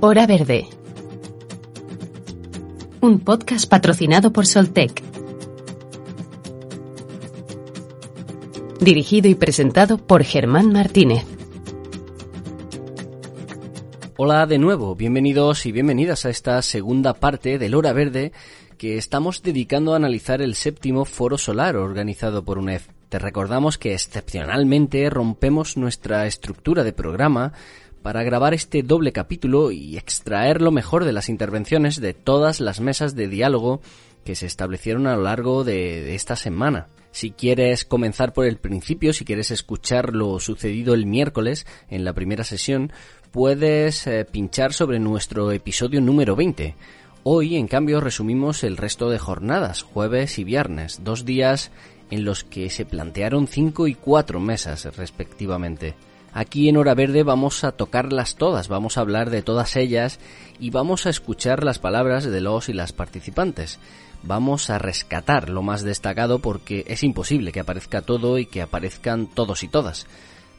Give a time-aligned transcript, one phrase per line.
[0.00, 0.68] Hora Verde.
[3.00, 5.02] Un podcast patrocinado por Soltec.
[8.80, 11.24] Dirigido y presentado por Germán Martínez.
[14.16, 18.30] Hola de nuevo, bienvenidos y bienvenidas a esta segunda parte del Hora Verde
[18.76, 22.82] que estamos dedicando a analizar el séptimo Foro Solar organizado por UNED.
[23.08, 27.52] Te recordamos que excepcionalmente rompemos nuestra estructura de programa
[28.02, 32.80] para grabar este doble capítulo y extraer lo mejor de las intervenciones de todas las
[32.80, 33.80] mesas de diálogo
[34.24, 36.88] que se establecieron a lo largo de, esta semana.
[37.10, 42.12] Si quieres comenzar por el principio, si quieres escuchar lo sucedido el miércoles en la
[42.12, 42.92] primera sesión,
[43.30, 46.74] puedes eh, pinchar sobre nuestro episodio número 20
[47.30, 51.70] Hoy, en cambio, resumimos el resto de jornadas, jueves y viernes, dos días
[52.10, 55.94] en los que se plantearon cinco y cuatro mesas respectivamente.
[56.32, 60.20] Aquí en Hora Verde vamos a tocarlas todas, vamos a hablar de todas ellas
[60.60, 63.78] y vamos a escuchar las palabras de los y las participantes.
[64.22, 69.26] Vamos a rescatar lo más destacado porque es imposible que aparezca todo y que aparezcan
[69.26, 70.06] todos y todas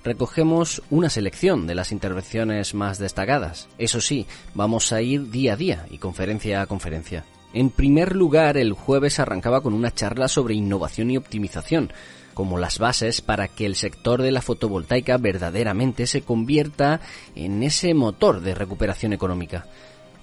[0.03, 3.67] recogemos una selección de las intervenciones más destacadas.
[3.77, 7.25] Eso sí, vamos a ir día a día y conferencia a conferencia.
[7.53, 11.91] En primer lugar, el jueves arrancaba con una charla sobre innovación y optimización,
[12.39, 17.01] como las bases para que el sector de la fotovoltaica verdaderamente se convierta
[17.35, 19.65] en ese motor de recuperación económica.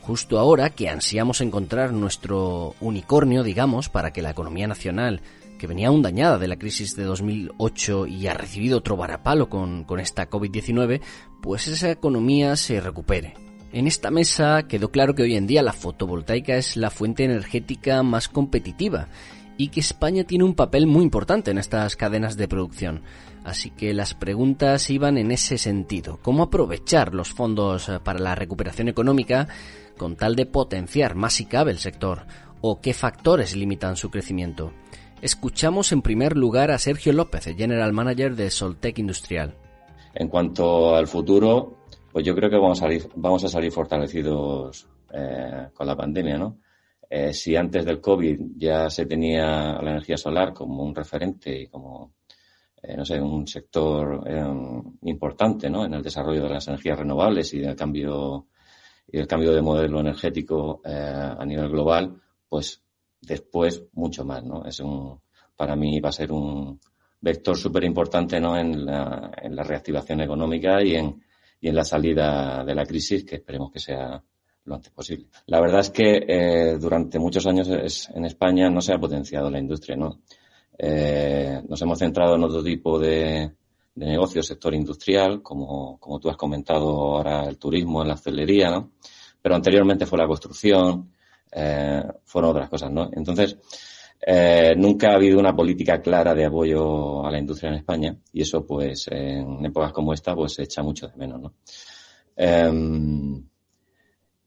[0.01, 5.21] Justo ahora que ansiamos encontrar nuestro unicornio, digamos, para que la economía nacional
[5.59, 9.85] que venía aún dañada de la crisis de 2008 y ha recibido otro varapalo con,
[9.85, 11.03] con esta COVID-19,
[11.43, 13.35] pues esa economía se recupere.
[13.73, 18.03] En esta mesa quedó claro que hoy en día la fotovoltaica es la fuente energética
[18.03, 19.09] más competitiva
[19.57, 23.03] y que España tiene un papel muy importante en estas cadenas de producción.
[23.45, 26.19] Así que las preguntas iban en ese sentido.
[26.23, 29.49] ¿Cómo aprovechar los fondos eh, para la recuperación económica
[29.97, 32.27] con tal de potenciar más si cabe el sector?
[32.61, 34.73] ¿O qué factores limitan su crecimiento?
[35.23, 39.55] Escuchamos en primer lugar a Sergio López, General Manager de Soltec Industrial.
[40.15, 41.77] En cuanto al futuro,
[42.13, 46.37] pues yo creo que vamos a salir, vamos a salir fortalecidos eh, con la pandemia,
[46.37, 46.57] ¿no?
[47.09, 51.67] Eh, si antes del COVID ya se tenía la energía solar como un referente y
[51.69, 52.15] como,
[52.83, 54.25] eh, no sé, un sector
[55.03, 55.85] importante, ¿no?
[55.85, 58.47] En el desarrollo de las energías renovables y del cambio
[59.09, 62.83] y el cambio de modelo energético a nivel global, pues
[63.21, 64.65] después mucho más, ¿no?
[64.65, 65.21] Es un,
[65.57, 66.81] para mí va a ser un
[67.21, 68.57] vector súper importante, ¿no?
[68.57, 71.23] En la, en la reactivación económica y en,
[71.61, 74.23] y en la salida de la crisis, que esperemos que sea
[74.67, 75.27] lo antes posible.
[75.47, 77.69] La verdad es que eh, durante muchos años
[78.15, 80.21] en España no se ha potenciado la industria, ¿no?
[80.79, 83.53] Eh, nos hemos centrado en otro tipo de,
[83.95, 88.93] de negocio, sector industrial, como, como tú has comentado ahora el turismo, la hostelería, ¿no?
[89.41, 91.13] Pero anteriormente fue la construcción,
[91.53, 93.09] eh, fueron otras cosas, ¿no?
[93.13, 93.57] Entonces,
[94.77, 98.67] nunca ha habido una política clara de apoyo a la industria en España y eso,
[98.67, 101.55] pues, en épocas como esta, pues se echa mucho de menos, ¿no?
[102.37, 103.49] Em,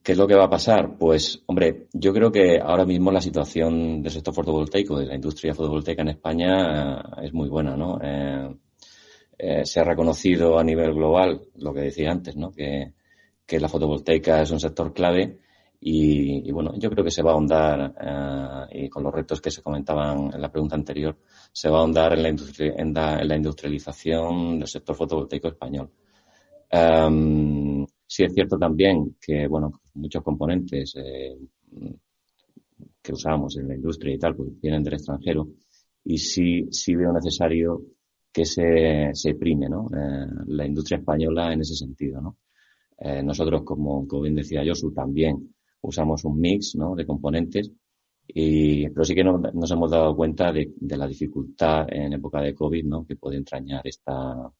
[0.02, 0.96] ¿Qué es lo que va a pasar?
[0.98, 5.54] Pues, hombre, yo creo que ahora mismo la situación del sector fotovoltaico, de la industria
[5.54, 7.98] fotovoltaica en España, eh, es muy buena, ¿no?
[9.64, 12.52] se ha reconocido a nivel global lo que decía antes, ¿no?
[12.52, 12.92] Que,
[13.46, 15.40] que la fotovoltaica es un sector clave
[15.82, 19.50] y, bueno, yo creo que se va a ahondar, eh, y con los retos que
[19.50, 21.16] se comentaban en la pregunta anterior,
[21.50, 25.90] se va a ahondar en la, en la, industrialización del sector fotovoltaico español.
[26.70, 31.38] Um, sí es cierto también que, bueno, muchos componentes eh,
[33.00, 35.48] que usamos en la industria y tal, pues vienen del extranjero
[36.04, 37.82] y sí, sí veo necesario
[38.32, 39.88] que se, se prime, ¿no?
[39.96, 42.38] Eh, la industria española en ese sentido, ¿no?
[42.98, 46.96] Eh, nosotros, como, como bien decía Josu, también usamos un mix ¿no?
[46.96, 47.70] de componentes,
[48.26, 52.40] y, pero sí que no, nos hemos dado cuenta de, de, la dificultad en época
[52.42, 53.06] de COVID ¿no?
[53.06, 54.52] que puede entrañar esta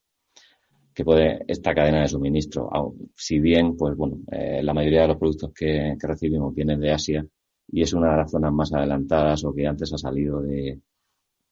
[1.00, 2.68] que puede esta cadena de suministro.
[3.16, 7.26] Si bien, pues bueno, eh, la mayoría de los productos que, recibimos vienen de Asia
[7.68, 10.78] y es una de las zonas más adelantadas o que antes ha salido de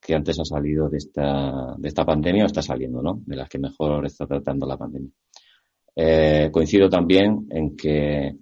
[0.01, 3.23] que antes ha salido de esta de esta pandemia o está saliendo, ¿no?
[3.25, 5.11] De las que mejor está tratando la pandemia.
[5.97, 8.37] Eh, coincido también en que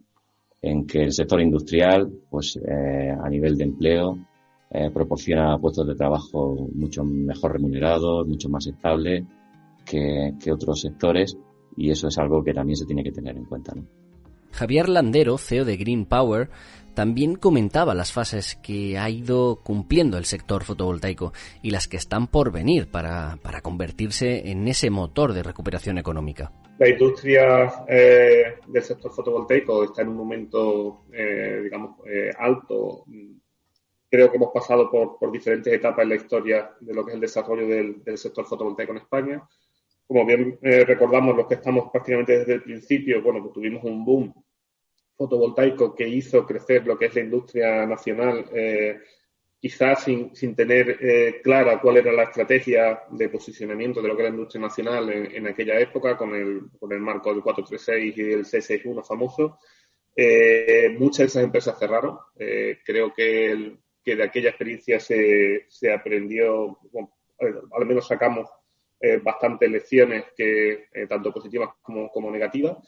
[0.61, 4.19] en que el sector industrial, pues eh, a nivel de empleo,
[4.93, 9.25] proporciona puestos de trabajo mucho mejor remunerados, mucho más estables
[9.87, 11.39] que, otros sectores
[11.77, 13.73] y eso es algo que también se tiene que tener en cuenta.
[14.53, 16.49] Javier Landero, CEO de Green Power,
[16.97, 22.27] también comentaba las fases que ha ido cumpliendo el sector fotovoltaico y las que están
[22.27, 26.53] por venir para, para convertirse en ese motor de recuperación económica.
[26.79, 33.05] la industria eh, del sector fotovoltaico está en un momento, eh, digamos, eh, alto.
[34.09, 37.21] Creo que hemos pasado por, diferentes etapas en la historia de lo que es el
[37.21, 39.43] desarrollo del, sector fotovoltaico en España.
[40.07, 44.35] Como bien recordamos los que estamos prácticamente desde el principio, bueno, pues tuvimos un boom
[45.17, 48.45] fotovoltaico que hizo crecer lo que es la industria nacional
[49.67, 54.23] quizás sin, sin tener eh, clara cuál era la estrategia de posicionamiento de lo que
[54.23, 58.33] era la industria nacional en, aquella época, con el, con el marco del 436 y
[58.33, 59.59] el C61 famoso.
[60.15, 62.19] Eh, muchas de esas empresas cerraron.
[62.39, 66.79] Eh, creo que, que, de aquella experiencia se, se aprendió,
[67.73, 68.49] al menos sacamos
[69.23, 72.79] bastantes lecciones, que, tanto positivas como, como negativas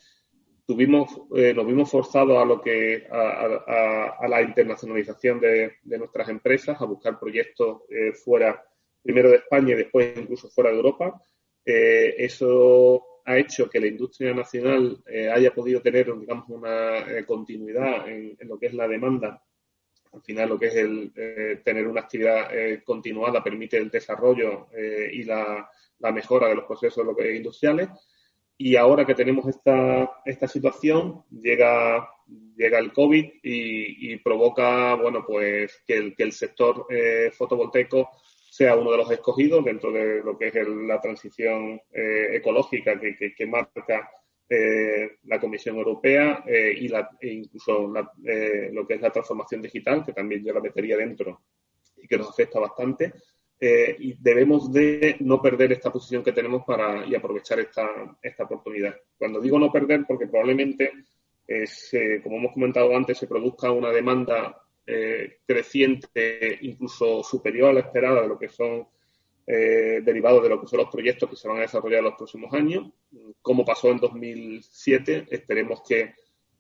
[0.69, 6.84] tuvimos, eh, nos vimos forzados a lo que a, la internacionalización de, nuestras empresas, a
[6.84, 8.62] buscar proyectos eh, fuera,
[9.02, 11.22] primero de España y después incluso fuera de Europa.
[11.64, 15.02] Eh, eso ha hecho que la industria nacional
[15.34, 19.43] haya podido tener, digamos, una continuidad en, lo que es la demanda.
[20.12, 21.12] Al final, lo que es el
[21.62, 22.50] tener una actividad
[22.84, 24.69] continuada permite el desarrollo
[25.12, 27.89] y la, la, mejora de los procesos industriales
[28.61, 32.11] y ahora que tenemos esta, esta situación, llega,
[32.56, 38.11] llega el COVID y, provoca, bueno, pues que el, que el sector eh, fotovoltaico
[38.50, 43.33] sea uno de los escogidos dentro de lo que es la transición eh, ecológica que,
[43.33, 44.11] que, marca
[44.49, 50.12] eh, la Comisión Europea y la, e incluso lo que es la transformación digital, que
[50.12, 51.43] también ya la metería dentro
[51.97, 53.12] y que nos afecta bastante.
[53.60, 58.44] Eh, y debemos de no perder esta posición que tenemos para y aprovechar esta, esta
[58.44, 58.94] oportunidad.
[59.19, 60.93] Cuando digo no perder, porque probablemente,
[62.22, 68.22] como hemos comentado antes, se produzca una demanda eh, creciente, incluso superior a la esperada
[68.22, 68.87] de lo que son
[69.46, 72.14] eh, derivados de lo que son los proyectos que se van a desarrollar en los
[72.14, 72.90] próximos años.
[73.43, 76.14] Como pasó en 2007, esperemos que,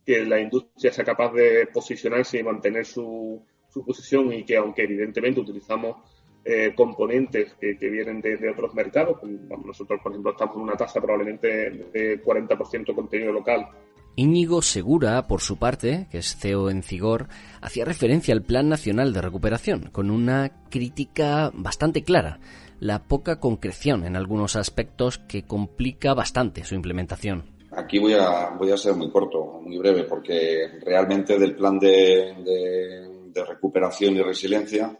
[0.04, 4.82] que la industria sea capaz de posicionarse y mantener su, su posición y que, aunque
[4.82, 5.96] evidentemente utilizamos
[6.44, 9.18] eh, componentes que, vienen de, otros mercados.
[9.64, 11.48] Nosotros, por ejemplo, estamos en una tasa probablemente
[11.92, 13.68] de 40% contenido local.
[14.16, 17.28] Íñigo Segura, por su parte, que es CEO en Cigor,
[17.60, 22.40] hacía referencia al Plan Nacional de Recuperación, con una crítica bastante clara,
[22.80, 27.44] la poca concreción en algunos aspectos que complica bastante su implementación.
[27.70, 33.04] Aquí voy a, voy a ser muy corto, muy breve, porque realmente del plan de
[33.46, 34.98] recuperación y resiliencia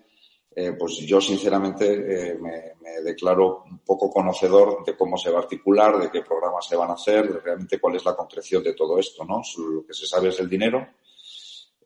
[0.61, 2.75] eh, pues yo sinceramente eh, me,
[3.05, 6.91] declaro un poco conocedor de cómo se va a articular, de qué programas se van
[6.91, 9.41] a hacer, de realmente cuál es la concreción de todo esto, ¿no?
[9.57, 10.85] Lo que se sabe es el dinero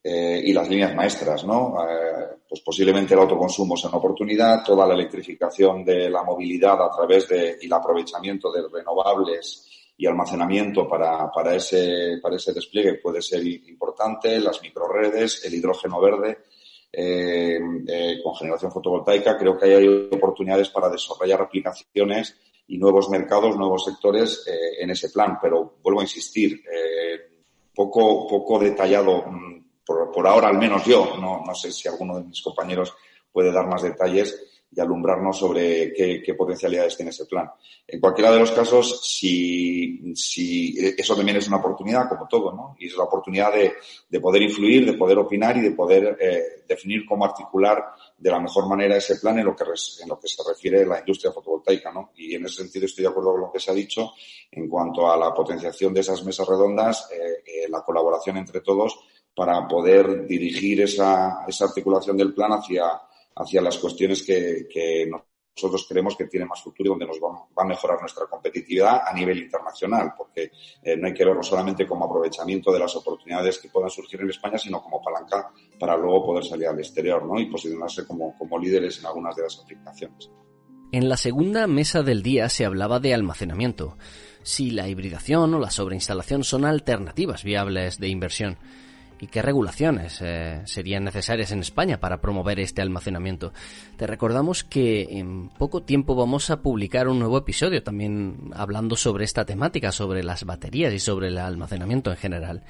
[0.03, 1.75] eh, y las líneas maestras, ¿no?
[2.49, 7.29] pues posiblemente el autoconsumo sea una oportunidad, toda la electrificación de la movilidad a través
[7.29, 13.21] de y el aprovechamiento de renovables y almacenamiento para, para, ese, para ese despliegue puede
[13.21, 16.39] ser importante, las microredes, el hidrógeno verde
[16.93, 17.59] eh,
[17.89, 22.37] eh, con generación fotovoltaica, creo que hay oportunidades para desarrollar aplicaciones
[22.69, 25.39] y nuevos mercados, nuevos sectores eh, en ese plan.
[25.41, 26.63] Pero vuelvo a insistir,
[27.75, 32.19] poco, poco detallado, mm, por, por, ahora al menos yo, no, no sé si alguno
[32.19, 32.95] de mis compañeros
[33.33, 37.51] puede dar más detalles, y alumbrarnos sobre qué, potencialidades tiene ese plan.
[37.87, 42.75] En cualquiera de los casos, si, si eso también es una oportunidad, como todo, ¿no?
[42.79, 43.75] Y es la oportunidad de,
[44.09, 47.85] de poder influir, de poder opinar y de poder eh, definir cómo articular
[48.17, 50.87] de la mejor manera ese plan en lo que, en lo que se refiere a
[50.87, 52.13] la industria fotovoltaica, ¿no?
[52.17, 54.13] Y en ese sentido estoy de acuerdo con lo que se ha dicho
[54.51, 58.99] en cuanto a la potenciación de esas mesas redondas, eh, eh, la colaboración entre todos
[59.35, 63.01] para poder dirigir esa, esa articulación del plan hacia
[63.37, 65.09] hacia las cuestiones que,
[65.55, 69.13] nosotros creemos que tienen más futuro y donde nos va, a mejorar nuestra competitividad a
[69.13, 70.51] nivel internacional, porque
[70.83, 74.31] eh, no hay que verlo solamente como aprovechamiento de las oportunidades que puedan surgir en
[74.31, 77.39] España, sino como palanca para luego poder salir al exterior ¿no?
[77.39, 80.31] y posicionarse como, como líderes en algunas de las aplicaciones.
[80.91, 83.97] En la segunda mesa del día se hablaba de almacenamiento,
[84.43, 88.59] si la hibridación o la sobreinstalación son alternativas viables de inversión
[89.23, 93.53] y qué regulaciones eh, serían necesarias en España para promover este almacenamiento.
[93.97, 99.25] Te recordamos que en poco tiempo vamos a publicar un nuevo episodio también hablando sobre
[99.25, 102.63] esta temática, sobre las baterías y sobre el almacenamiento en general.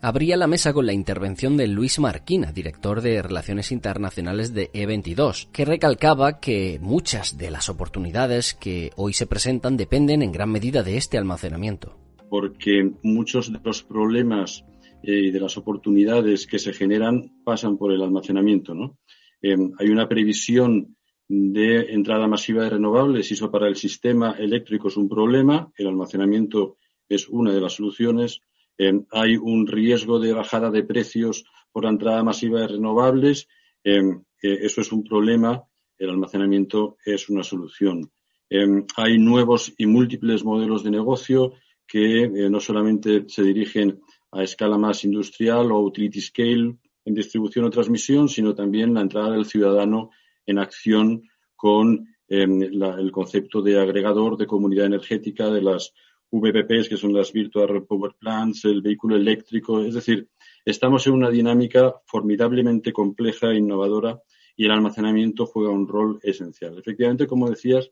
[0.00, 5.50] Abría la mesa con la intervención de Luis Marquina, director de Relaciones Internacionales de E22,
[5.52, 10.82] que recalcaba que muchas de las oportunidades que hoy se presentan dependen en gran medida
[10.82, 11.96] de este almacenamiento.
[12.28, 14.64] Porque muchos de los problemas
[15.02, 18.74] y de las oportunidades que se generan pasan por el almacenamiento.
[18.74, 18.98] ¿no?
[19.40, 20.96] Eh, hay una previsión
[21.28, 25.72] de entrada masiva de renovables y eso para el sistema eléctrico es un problema.
[25.76, 26.76] El almacenamiento
[27.08, 28.40] es una de las soluciones.
[29.10, 33.48] hay un riesgo de bajada de precios por la entrada masiva de renovables.
[33.82, 35.62] eso es un problema.
[35.98, 38.10] El almacenamiento es una solución.
[38.96, 41.52] hay nuevos y múltiples modelos de negocio
[41.92, 44.00] que eh, no solamente se dirigen
[44.32, 49.32] a escala más industrial o utility scale en distribución o transmisión, sino también la entrada
[49.32, 50.10] del ciudadano
[50.46, 51.22] en acción
[51.54, 55.92] con em, el concepto de agregador de comunidad energética de las
[56.30, 59.82] VPPs, que son las Virtual Power Plants, el vehículo eléctrico.
[59.82, 60.28] Es decir,
[60.64, 64.22] estamos en una dinámica formidablemente compleja e innovadora
[64.56, 66.78] y el almacenamiento juega un rol esencial.
[66.78, 67.90] Efectivamente, como decías,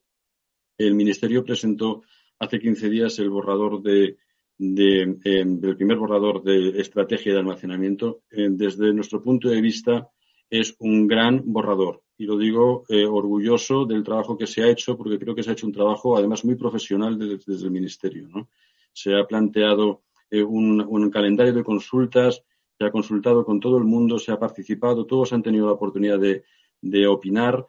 [0.78, 2.02] el Ministerio presentó
[2.38, 4.16] hace 15 días el borrador de,
[4.62, 8.21] eh, del primer borrador de estrategia de almacenamiento.
[8.31, 10.11] Eh, desde nuestro punto de vista,
[10.50, 12.02] es un gran borrador.
[12.19, 15.49] Y lo digo eh, orgulloso del trabajo que se ha hecho, porque creo que se
[15.49, 18.29] ha hecho un trabajo, además, muy profesional desde, el Ministerio.
[18.93, 22.43] Se ha planteado un, calendario de consultas,
[22.79, 26.19] se ha consultado con todo el mundo, se ha participado, todos han tenido la oportunidad
[26.21, 27.67] de, opinar,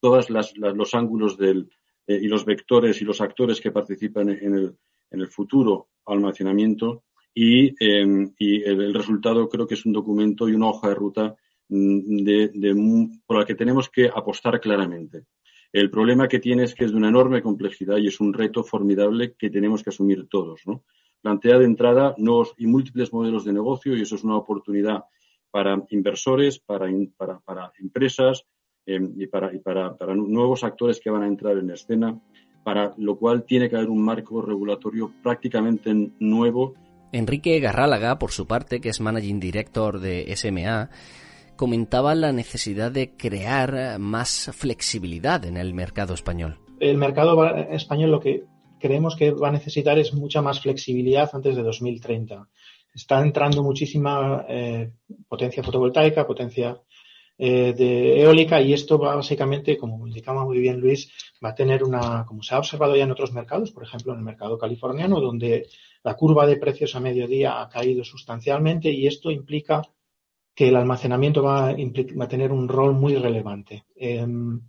[0.00, 1.70] todos los ángulos del,
[2.06, 4.76] y los vectores y los actores que participan en el,
[5.10, 10.68] en el futuro almacenamiento y, em, el, resultado creo que es un documento y una
[10.68, 11.36] hoja de ruta
[11.68, 15.24] mm, por la que tenemos que apostar claramente.
[15.72, 18.64] El problema que tiene es que es de una enorme complejidad y es un reto
[18.64, 20.62] formidable que tenemos que asumir todos.
[20.66, 20.84] ¿no?
[21.20, 25.04] Plantea de entrada nuevos y múltiples modelos de negocio y eso es una oportunidad
[25.50, 26.88] para inversores, para,
[27.44, 28.46] para, empresas,
[28.88, 32.16] Em, y, para, y para, nuevos actores que van a entrar en escena,
[32.66, 36.74] para lo cual tiene que haber un marco regulatorio prácticamente nuevo.
[37.12, 40.90] Enrique Garrálaga, por su parte, que es Managing Director de SMA,
[41.54, 46.58] comentaba la necesidad de crear más flexibilidad en el mercado español.
[46.80, 48.42] El mercado español lo que
[48.80, 52.48] creemos que va a necesitar es mucha más flexibilidad antes de 2030.
[52.92, 54.90] Está entrando muchísima eh,
[55.28, 56.80] potencia fotovoltaica, potencia
[57.38, 61.12] eh, de eólica y esto va básicamente, como indicaba muy bien Luis,
[61.44, 64.20] va a tener una, como se ha observado ya en otros mercados, por ejemplo en
[64.20, 65.66] el mercado californiano, donde
[66.02, 69.82] la curva de precios a mediodía ha caído sustancialmente y esto implica
[70.54, 73.84] que el almacenamiento va a, tener un rol muy relevante.
[73.94, 74.62] Em,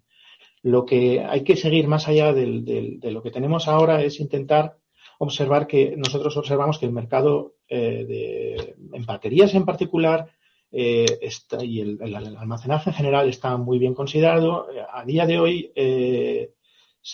[0.63, 4.77] lo que hay que seguir más allá de lo que tenemos ahora es intentar
[5.19, 10.29] observar que nosotros observamos que el mercado eh, de, en baterías en particular
[10.71, 14.67] eh, está, y el, almacenaje en general está muy bien considerado.
[14.91, 16.51] A día de hoy eh,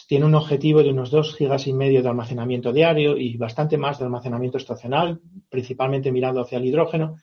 [0.08, 4.00] tiene un objetivo de unos 2 gigas y medio de almacenamiento diario y bastante más
[4.00, 7.18] de almacenamiento estacional, principalmente mirando hacia el hidrógeno.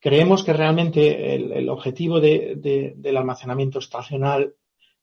[0.00, 4.54] Creemos que realmente el, objetivo del almacenamiento estacional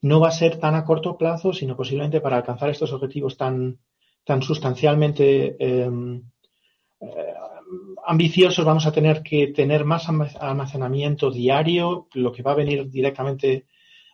[0.02, 3.80] no va a ser tan a corto plazo, sino posiblemente para alcanzar estos objetivos tan,
[4.24, 5.90] tan sustancialmente eh,
[8.06, 10.08] ambiciosos vamos a tener que tener más
[10.40, 13.66] almacenamiento diario, lo que va a venir directamente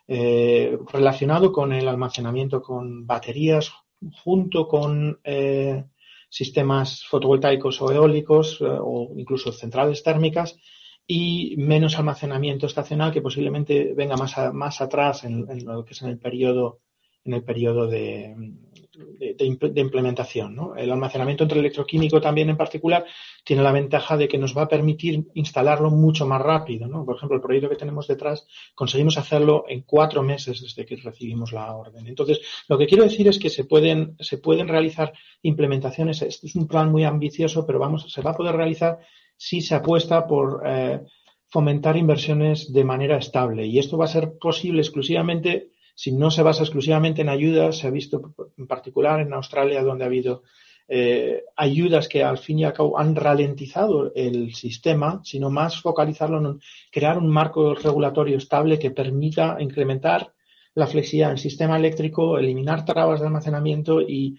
[0.08, 3.74] eh, relacionado con el almacenamiento con baterías
[4.24, 5.84] junto con eh,
[6.30, 10.58] sistemas fotovoltaicos o eólicos eh, o incluso centrales térmicas
[11.06, 16.02] y menos almacenamiento estacional que posiblemente venga más, más atrás en, en, lo que es
[16.02, 16.80] en el periodo
[17.24, 18.34] en el periodo de,
[18.98, 20.56] de, implementación.
[20.56, 20.76] ¿no?
[20.76, 23.06] El almacenamiento entre electroquímico también en particular
[23.44, 26.88] tiene la ventaja de que nos va a permitir instalarlo mucho más rápido.
[26.88, 27.06] ¿no?
[27.06, 31.52] Por ejemplo, el proyecto que tenemos detrás conseguimos hacerlo en cuatro meses desde que recibimos
[31.52, 32.08] la orden.
[32.08, 36.22] Entonces, lo que quiero decir es que se pueden, se pueden realizar implementaciones.
[36.22, 39.00] Este es un plan muy ambicioso, pero vamos, se va a poder realizar
[39.36, 41.02] si se apuesta por eh,
[41.50, 43.66] fomentar inversiones de manera estable.
[43.66, 47.88] Y esto va a ser posible exclusivamente si no se basa exclusivamente en ayudas, se
[47.88, 50.44] ha visto en particular en Australia donde ha habido
[50.88, 56.38] eh, ayudas que al fin y al cabo han ralentizado el sistema, sino más focalizarlo
[56.38, 56.62] en
[56.92, 60.34] crear un marco regulatorio estable que permita incrementar
[60.76, 64.38] la flexibilidad del sistema eléctrico, eliminar trabas de almacenamiento y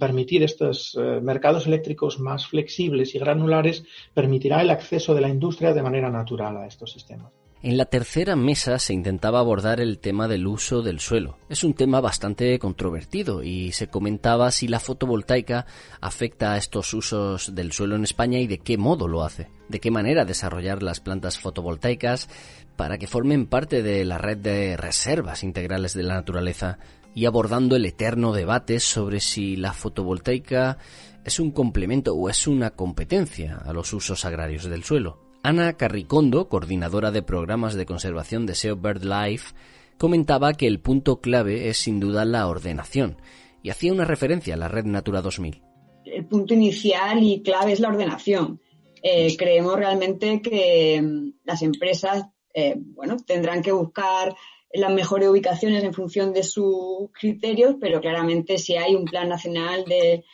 [0.00, 5.72] permitir estos eh, mercados eléctricos más flexibles y granulares, permitirá el acceso de la industria
[5.72, 7.45] de manera natural a estos sistemas.
[7.62, 11.38] En la tercera mesa se intentaba abordar el tema del uso del suelo.
[11.48, 15.64] Es un tema bastante controvertido y se comentaba si la fotovoltaica
[16.00, 19.48] afecta a estos usos del suelo en España y de qué modo lo hace.
[19.68, 22.28] De qué manera desarrollar las plantas fotovoltaicas
[22.76, 26.78] para que formen parte de la red de reservas integrales de la naturaleza
[27.14, 30.76] y abordando el eterno debate sobre si la fotovoltaica
[31.24, 35.25] es un complemento o es una competencia a los usos agrarios del suelo.
[35.46, 39.54] Ana Carricondo, coordinadora de programas de conservación de SEO BirdLife,
[39.96, 43.18] comentaba que el punto clave es sin duda la ordenación
[43.62, 45.54] y hacía una referencia a la red Natura 2000.
[45.54, 48.60] Eh, el punto inicial y clave es la ordenación.
[49.00, 54.34] Eh, creemos realmente que mm, las empresas eh, bueno, tendrán que buscar
[54.72, 59.84] las mejores ubicaciones en función de sus criterios, pero claramente si hay un plan nacional
[59.84, 60.24] de,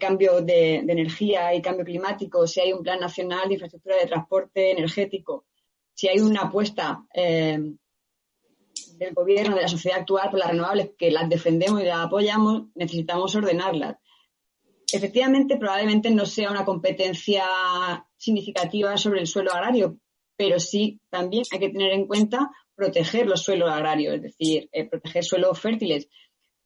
[0.00, 4.70] cambio de, energía y cambio climático, si hay un plan nacional de infraestructura de transporte
[4.70, 5.46] energético,
[5.94, 7.58] si hay una apuesta eh,
[8.96, 12.64] del gobierno, de la sociedad actual por las renovables, que las defendemos y las apoyamos,
[12.74, 13.96] necesitamos ordenarlas.
[14.92, 17.44] Efectivamente, probablemente no sea una competencia
[18.16, 19.98] significativa sobre el suelo agrario,
[20.36, 24.88] pero sí también hay que tener en cuenta proteger los suelos agrarios, es decir, eh,
[24.88, 26.08] proteger suelos fértiles.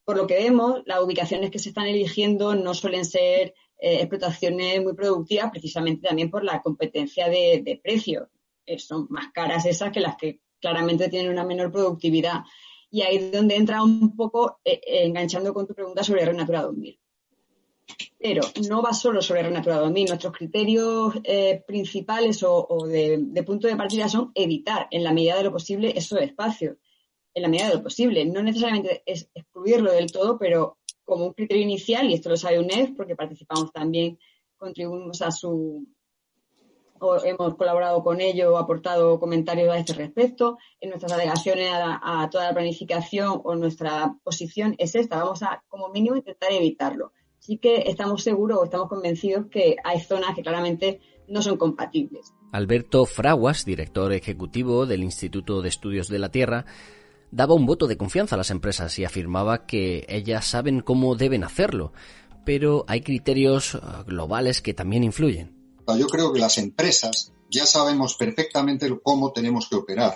[0.04, 4.82] Por lo que vemos, las ubicaciones que se están eligiendo no suelen ser eh, explotaciones
[4.82, 8.28] muy productivas, precisamente también por la competencia de, de precios.
[8.66, 12.42] Eh, son más caras esas que las que claramente tienen una menor productividad.
[12.90, 16.98] Y ahí es donde entra un poco enganchando con tu pregunta sobre Renatura 2000.
[18.18, 20.08] Pero no va solo sobre Renatura 2000.
[20.08, 25.44] Nuestros criterios eh, principales o, de, punto de partida son evitar, en la medida de
[25.44, 26.76] lo posible, esos espacios.
[27.34, 28.24] En la medida de lo posible.
[28.24, 32.60] No necesariamente es excluirlo del todo, pero como un criterio inicial, y esto lo sabe
[32.60, 34.18] UNED porque participamos también,
[34.56, 35.86] contribuimos a su,
[37.00, 40.58] o hemos colaborado con ello aportado comentarios a este respecto.
[40.80, 45.22] En nuestras alegaciones a, a, toda la planificación o nuestra posición es esta.
[45.22, 47.12] Vamos a, como mínimo, intentar evitarlo
[47.42, 52.32] sí que estamos seguros o estamos convencidos que hay zonas que claramente no son compatibles.
[52.52, 56.66] Alberto Fraguas, director ejecutivo del Instituto de Estudios de la Tierra,
[57.32, 61.42] daba un voto de confianza a las empresas y afirmaba que ellas saben cómo deben
[61.42, 61.92] hacerlo,
[62.44, 65.80] pero hay criterios uh, globales que también influyen.
[65.98, 70.14] Yo creo que las empresas ya sabemos perfectamente cómo tenemos que operar.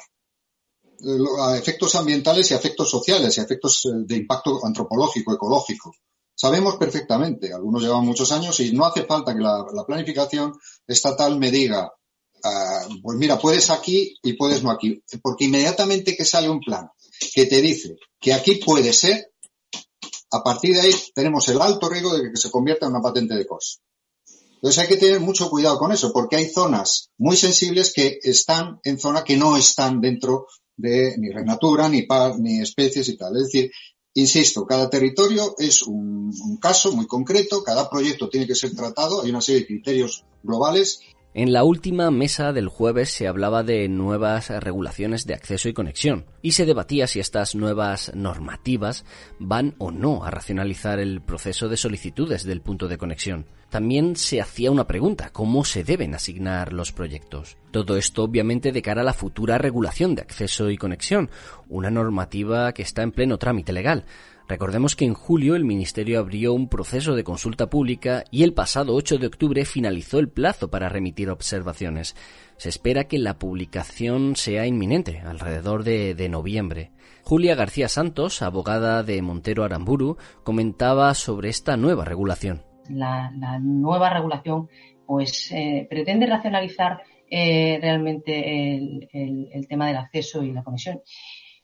[1.40, 5.92] A efectos ambientales y a efectos sociales y efectos eh, de impacto antropológico, ecológico.
[6.34, 10.54] Sabemos perfectamente, algunos llevan muchos años y no hace falta que la, planificación
[10.86, 11.90] estatal me diga,
[12.44, 16.88] ah, pues mira, puedes aquí y puedes no aquí, porque inmediatamente que sale un plan
[17.34, 19.32] que te dice que aquí puede ser,
[20.30, 23.34] a partir de ahí tenemos el alto riesgo de que se convierta en una patente
[23.34, 23.82] de costo.
[24.54, 28.80] Entonces hay que tener mucho cuidado con eso, porque hay zonas muy sensibles que están
[28.84, 33.36] en zona que no están dentro de ni renatura, ni par, ni especies y tal.
[33.36, 33.70] Es decir,
[34.18, 39.28] Insisto, cada territorio es un, caso muy concreto, cada proyecto tiene que ser tratado, hay
[39.28, 41.00] una serie de criterios globales
[41.36, 46.24] en la última mesa del jueves se hablaba de nuevas regulaciones de acceso y conexión
[46.40, 49.04] y se debatía si estas nuevas normativas
[49.38, 53.44] van o no a racionalizar el proceso de solicitudes del punto de conexión.
[53.68, 57.58] También se hacía una pregunta, ¿cómo se deben asignar los proyectos?
[57.70, 61.28] Todo esto obviamente de cara a la futura regulación de acceso y conexión,
[61.68, 64.06] una normativa que está en pleno trámite legal.
[64.48, 68.94] Recordemos que en julio el Ministerio abrió un proceso de consulta pública y el pasado
[68.94, 72.14] 8 de octubre finalizó el plazo para remitir observaciones.
[72.56, 76.92] Se espera que la publicación sea inminente, alrededor de, noviembre.
[77.24, 82.62] Julia García Santos, abogada de Montero Aramburu, comentaba sobre esta nueva regulación.
[82.88, 84.68] La, nueva regulación
[85.06, 88.76] pues eh, pretende racionalizar eh, realmente
[89.12, 91.00] el tema del acceso y la conexión.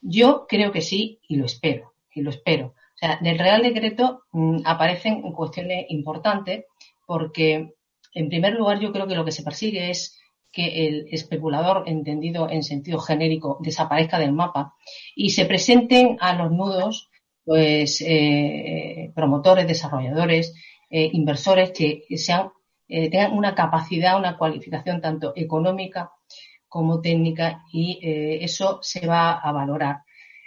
[0.01, 2.66] Yo creo que sí y lo espero y lo espero.
[2.66, 6.64] O sea, del Real Decreto mm, aparecen cuestiones importantes
[7.07, 7.75] porque,
[8.14, 10.18] en primer lugar, yo creo que lo que se persigue es
[10.53, 14.75] que el especulador, entendido en sentido genérico, desaparezca del mapa
[15.16, 17.09] y se presenten a los nudos
[17.44, 20.55] pues eh, promotores, desarrolladores,
[20.90, 22.51] eh, inversores que sean,
[22.87, 26.12] eh, tengan una capacidad, una cualificación tanto económica
[26.68, 27.98] como técnica y
[28.42, 30.05] eso se va a valorar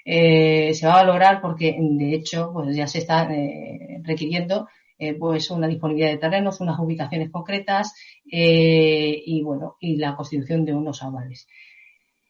[0.08, 5.16] eh, se va a valorar porque, de hecho, pues ya se está eh, requiriendo eh,
[5.16, 11.02] pues una disponibilidad de terrenos, unas ubicaciones concretas y, bueno, y la constitución de unos
[11.02, 11.48] avales.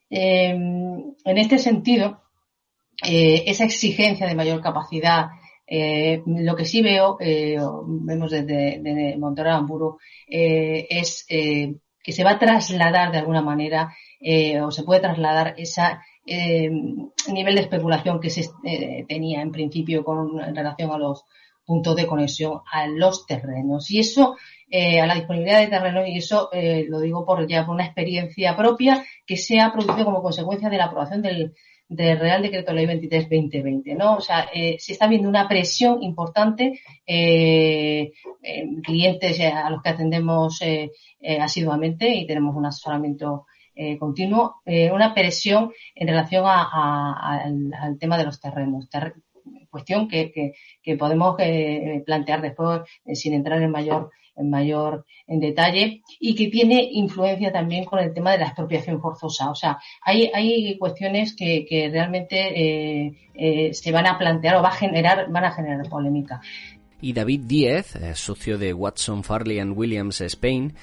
[0.10, 2.22] en este sentido,
[3.02, 5.28] esa exigencia de mayor capacidad
[5.68, 13.18] lo que sí veo, vemos desde, desde Montero es que se va a trasladar de
[13.18, 13.94] alguna manera
[14.64, 20.04] o se puede trasladar esa eh, nivel de especulación que se eh, tenía en principio
[20.04, 21.26] con en relación a los
[21.66, 23.90] puntos de conexión a los terrenos.
[23.90, 24.36] Y eso,
[24.70, 27.86] eh, a la disponibilidad de terrenos, y eso eh, lo digo por ya por una
[27.86, 31.56] experiencia propia que se ha producido como consecuencia de la aprobación del,
[31.88, 34.18] del Real Decreto Ley 23-2020, ¿no?
[34.18, 40.62] O sea, eh, se está viendo una presión importante en clientes a los que atendemos
[40.62, 40.92] eh,
[41.40, 48.24] asiduamente y tenemos un asesoramiento eh, continuo, eh, una presión en relación al, tema de
[48.24, 48.88] los terrenos.
[49.70, 50.54] cuestión que,
[50.98, 56.50] podemos eh, plantear después eh, sin entrar en mayor en mayor en detalle y que
[56.50, 59.50] tiene influencia también con el tema de la expropiación forzosa.
[59.50, 63.16] O sea, hay, hay cuestiones que, que realmente
[63.72, 66.42] se van a plantear o va a generar, van a generar polémica.
[67.00, 70.74] Y David Díez, socio de Watson, Farley and Williams Spain,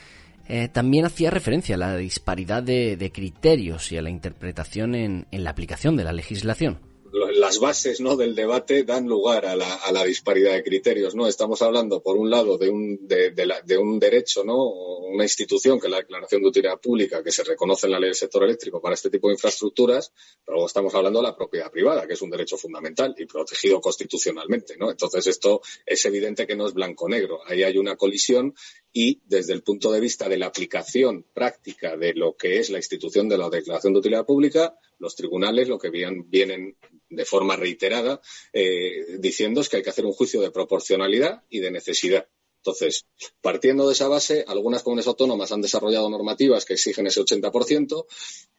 [0.48, 5.50] eh, también hacía referencia a la disparidad de, criterios y a la interpretación en la
[5.50, 8.16] aplicación de la legislación las bases ¿no?
[8.16, 11.14] del debate dan lugar a la, a la, disparidad de criterios.
[11.14, 11.26] ¿no?
[11.26, 14.56] Estamos hablando, por un lado, de un, de, de, un derecho, ¿no?
[14.66, 18.08] una institución que es la Declaración de Utilidad Pública, que se reconoce en la ley
[18.08, 20.12] del sector eléctrico para este tipo de infraestructuras,
[20.44, 23.80] pero luego estamos hablando de la propiedad privada, que es un derecho fundamental y protegido
[23.80, 24.76] constitucionalmente.
[24.78, 24.90] ¿no?
[24.90, 27.40] Entonces, esto es evidente que no es blanco-negro.
[27.46, 28.54] Ahí hay una colisión
[28.90, 32.78] y, desde el punto de vista de la aplicación práctica de lo que es la
[32.78, 36.76] institución de la Declaración de Utilidad Pública, los tribunales lo que vienen
[37.10, 38.20] de forma reiterada
[38.52, 42.28] eh, diciendo es que hay que hacer un juicio de proporcionalidad y de necesidad.
[42.58, 43.06] Entonces,
[43.40, 48.06] partiendo de esa base, algunas comunidades autónomas han desarrollado normativas que exigen ese 80%,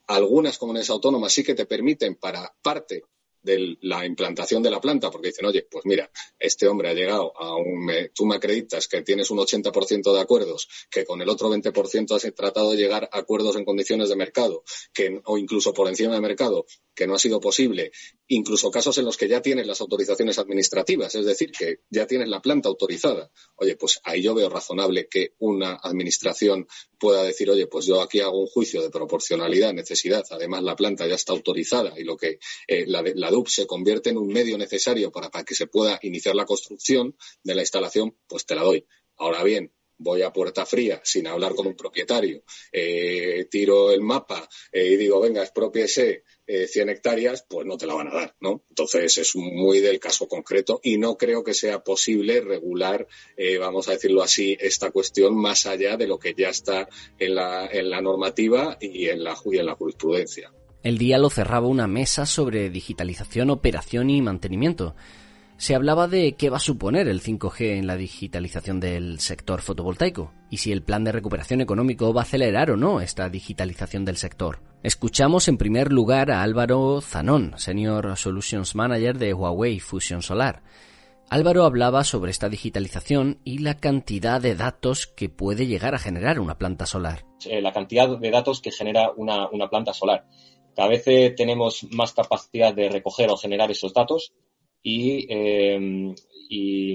[0.08, 3.04] algunas comunidades autónomas sí que te permiten para parte
[3.44, 7.34] de la implantación de la planta, porque dicen, oye, pues mira, este hombre ha llegado
[7.38, 11.50] a un, tú me acreditas que tienes un 80% de acuerdos, que con el otro
[11.54, 15.88] 20% has tratado de llegar a acuerdos en condiciones de mercado, que, o incluso por
[15.88, 17.92] encima de mercado, que no ha sido posible,
[18.28, 22.30] incluso casos en los que ya tienes las autorizaciones administrativas, es decir, que ya tienes
[22.30, 23.32] la planta autorizada.
[23.56, 26.68] Oye, pues ahí yo veo razonable que una administración
[27.00, 31.08] pueda decir, oye, pues yo aquí hago un juicio de proporcionalidad, necesidad, además la planta
[31.08, 35.12] ya está autorizada y lo que eh, la, la Se convierte en un medio necesario
[35.12, 38.86] para, para que se pueda iniciar la construcción de la instalación, pues te la doy.
[39.18, 44.48] Ahora bien, voy a puerta fría sin hablar con un propietario, eh, tiro el mapa
[44.72, 48.36] eh, y digo, venga, expropiese eh, 100 hectáreas, pues no te la van a dar,
[48.42, 48.64] ¿no?
[48.70, 53.88] Entonces es muy del caso concreto y no creo que sea posible regular, eh, vamos
[53.88, 57.90] a decirlo así, esta cuestión más allá de lo que ya está en la, en
[57.90, 60.52] la normativa y en la, y en la jurisprudencia.
[60.84, 64.96] El día lo cerraba una mesa sobre digitalización, operación y mantenimiento
[65.58, 70.34] se hablaba de qué va a suponer el 5G en la digitalización del sector fotovoltaico
[70.50, 74.18] y si el plan de recuperación económico va a acelerar o no esta digitalización del
[74.18, 74.60] sector.
[74.84, 80.64] Escuchamos en primer lugar a Álvaro Zanón, Senior Solutions Manager de Huawei Fusion Solar.
[81.30, 86.40] Álvaro hablaba sobre esta digitalización y la cantidad de datos que puede llegar a generar
[86.40, 87.26] una planta solar.
[87.46, 90.26] Eh, la cantidad de datos que genera una, una planta solar.
[90.76, 91.04] Cada vez
[91.36, 94.34] tenemos más capacidad de recoger o generar esos datos
[94.84, 96.14] Em,
[96.50, 96.94] y,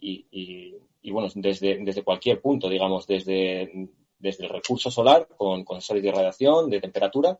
[0.00, 3.88] y, y, bueno, desde, desde cualquier punto, digamos, desde,
[4.18, 7.38] desde el recurso solar con, con sensores de radiación, de temperatura,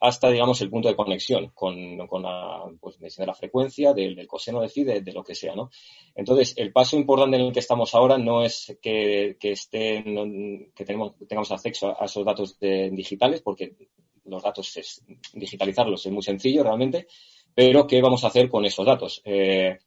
[0.00, 4.60] hasta, digamos, el punto de conexión con, con la, pues, de la frecuencia, del, coseno
[4.60, 5.70] de phi, de, lo que sea, ¿no?
[6.14, 10.84] Entonces, el paso importante en el que estamos ahora no es que, que estén, que
[10.84, 13.76] tenemos, tengamos acceso a esos datos digitales, porque
[14.24, 17.06] los datos es, digitalizarlos es muy sencillo realmente,
[17.54, 19.20] pero, ¿qué vamos a hacer con esos datos?
[19.24, 19.78] Eh,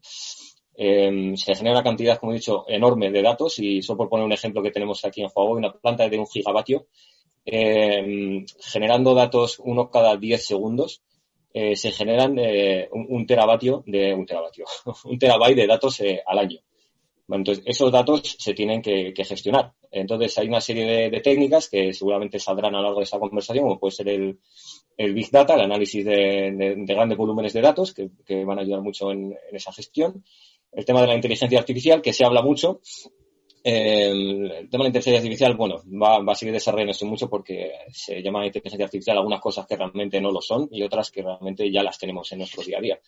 [0.76, 4.26] em, se genera una cantidad, como he dicho, enorme de datos y solo por poner
[4.26, 6.88] un ejemplo que tenemos aquí en Huawei, una planta de un gigavatio,
[7.45, 11.02] em, generando datos uno cada 10 segundos,
[11.54, 14.65] eh, se generan eh, un, teravatio de un teravatio,
[15.06, 16.60] un terabyte de datos al año.
[17.27, 19.73] Entonces, esos datos se tienen que, gestionar.
[19.91, 23.65] Entonces, hay una serie de, técnicas que seguramente saldrán a lo largo de esta conversación,
[23.65, 24.38] como puede ser el,
[24.97, 29.35] Big Data, el análisis de, grandes volúmenes de datos, que, van a ayudar mucho en,
[29.51, 30.23] esa gestión.
[30.71, 32.81] El tema de la inteligencia artificial, que se habla mucho.
[33.63, 38.45] el tema de la inteligencia artificial, bueno, va, a seguir desarrollándose mucho porque se llama
[38.45, 41.97] inteligencia artificial algunas cosas que realmente no lo son y otras que realmente ya las
[41.97, 42.99] tenemos en nuestro día a día.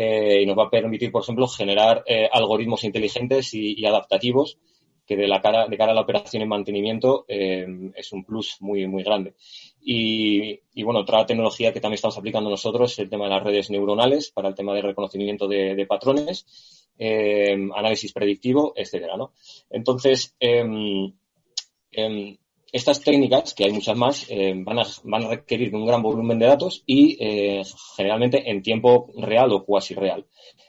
[0.00, 4.56] Eh, y nos va a permitir, por ejemplo, generar eh, algoritmos inteligentes y, adaptativos
[5.04, 8.58] que de, la cara, de cara a la operación y mantenimiento eh, es un plus
[8.60, 9.34] muy, muy grande.
[9.80, 13.70] Y, bueno, otra tecnología que también estamos aplicando nosotros es el tema de las redes
[13.70, 16.46] neuronales para el tema de reconocimiento de, patrones,
[16.96, 19.32] eh, análisis predictivo, etcétera, ¿no?
[19.68, 21.12] Entonces, em,
[21.90, 22.36] em,
[22.72, 26.38] estas técnicas, que hay muchas más, eh, van, a, van a requerir un gran volumen
[26.38, 27.62] de datos y eh,
[27.96, 30.26] generalmente en tiempo real o cuasi real.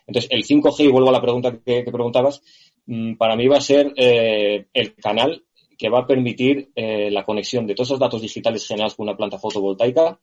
[0.07, 2.41] Entonces, el 5G, y vuelvo a la pregunta que, preguntabas,
[2.85, 5.43] mm, para mí va a ser el canal
[5.79, 9.15] que va a permitir eh, la conexión de todos esos datos digitales generados por una
[9.15, 10.19] planta fotovoltaica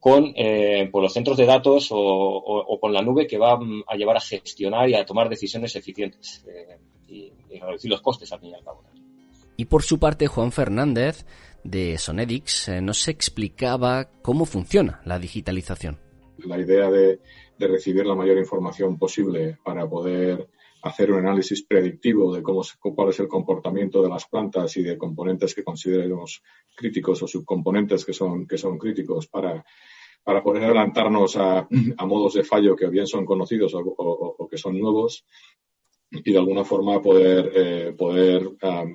[0.00, 3.94] con eh, por los centros de datos o, con la nube que va mm, a
[3.94, 8.50] llevar a gestionar y a tomar decisiones eficientes eh, y, reducir los costes al fin
[8.50, 8.82] y al cabo.
[9.56, 11.24] Y por su parte, Juan Fernández
[11.64, 15.98] de Sonedix nos explicaba cómo funciona la digitalización.
[16.38, 17.20] la idea de,
[17.58, 20.48] recibir la mayor información posible para poder
[20.82, 24.98] hacer un análisis predictivo de cómo, cuál es el comportamiento de las plantas y de
[24.98, 26.42] componentes que consideremos
[26.76, 29.64] críticos o subcomponentes que son, que son críticos para,
[30.26, 31.68] para poder adelantarnos a,
[32.04, 35.24] modos de fallo que bien son conocidos o, que son nuevos
[36.24, 38.50] y de alguna forma poder, eh, poder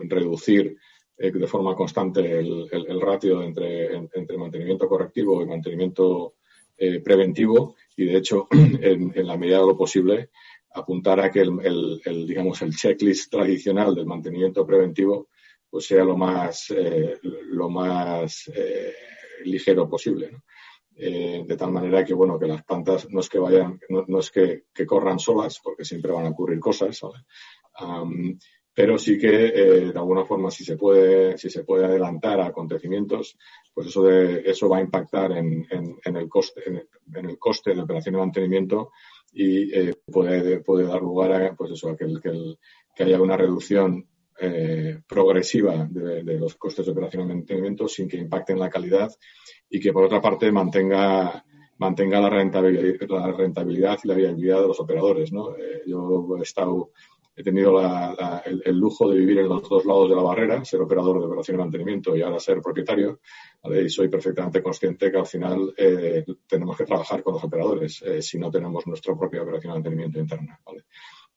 [0.08, 0.78] reducir
[1.18, 6.36] eh, de forma constante el, ratio entre, entre, mantenimiento correctivo y mantenimiento
[6.78, 7.76] eh, preventivo.
[7.96, 10.30] Y de hecho en, la medida de lo posible
[10.74, 15.28] apuntar a que el, digamos el checklist tradicional del mantenimiento preventivo
[15.70, 16.74] pues sea lo más
[17.50, 18.50] lo más
[19.44, 20.32] ligero posible
[21.02, 24.66] de tal manera que bueno que las plantas no es que vayan no, es que,
[24.86, 27.00] corran solas porque siempre van a ocurrir cosas
[28.74, 32.48] pero sí que eh, de alguna forma si se puede si se puede adelantar a
[32.48, 33.38] acontecimientos
[33.74, 37.82] pues eso de eso va a impactar en, en, el coste en el, coste de
[37.82, 38.92] operación de mantenimiento
[39.34, 42.56] y eh, puede, puede dar lugar a pues eso a que, que,
[42.96, 44.08] que haya una reducción
[44.42, 49.12] eh, progresiva de, los costes de operación de mantenimiento sin que impacten la calidad
[49.70, 51.46] y que por otra parte mantenga
[51.78, 55.32] mantenga la rentabilidad, la rentabilidad y la viabilidad de los operadores.
[55.34, 55.56] ¿no?
[55.88, 56.92] yo he estado
[57.36, 57.80] he tenido
[58.46, 61.58] el, lujo de vivir en los dos lados de la barrera, ser operador de operación
[61.58, 63.20] de mantenimiento y ahora ser propietario.
[63.64, 68.22] Y soy perfectamente consciente que al final eh, tenemos que trabajar con los operadores eh,
[68.22, 70.60] si no tenemos nuestra propia operación de mantenimiento interna.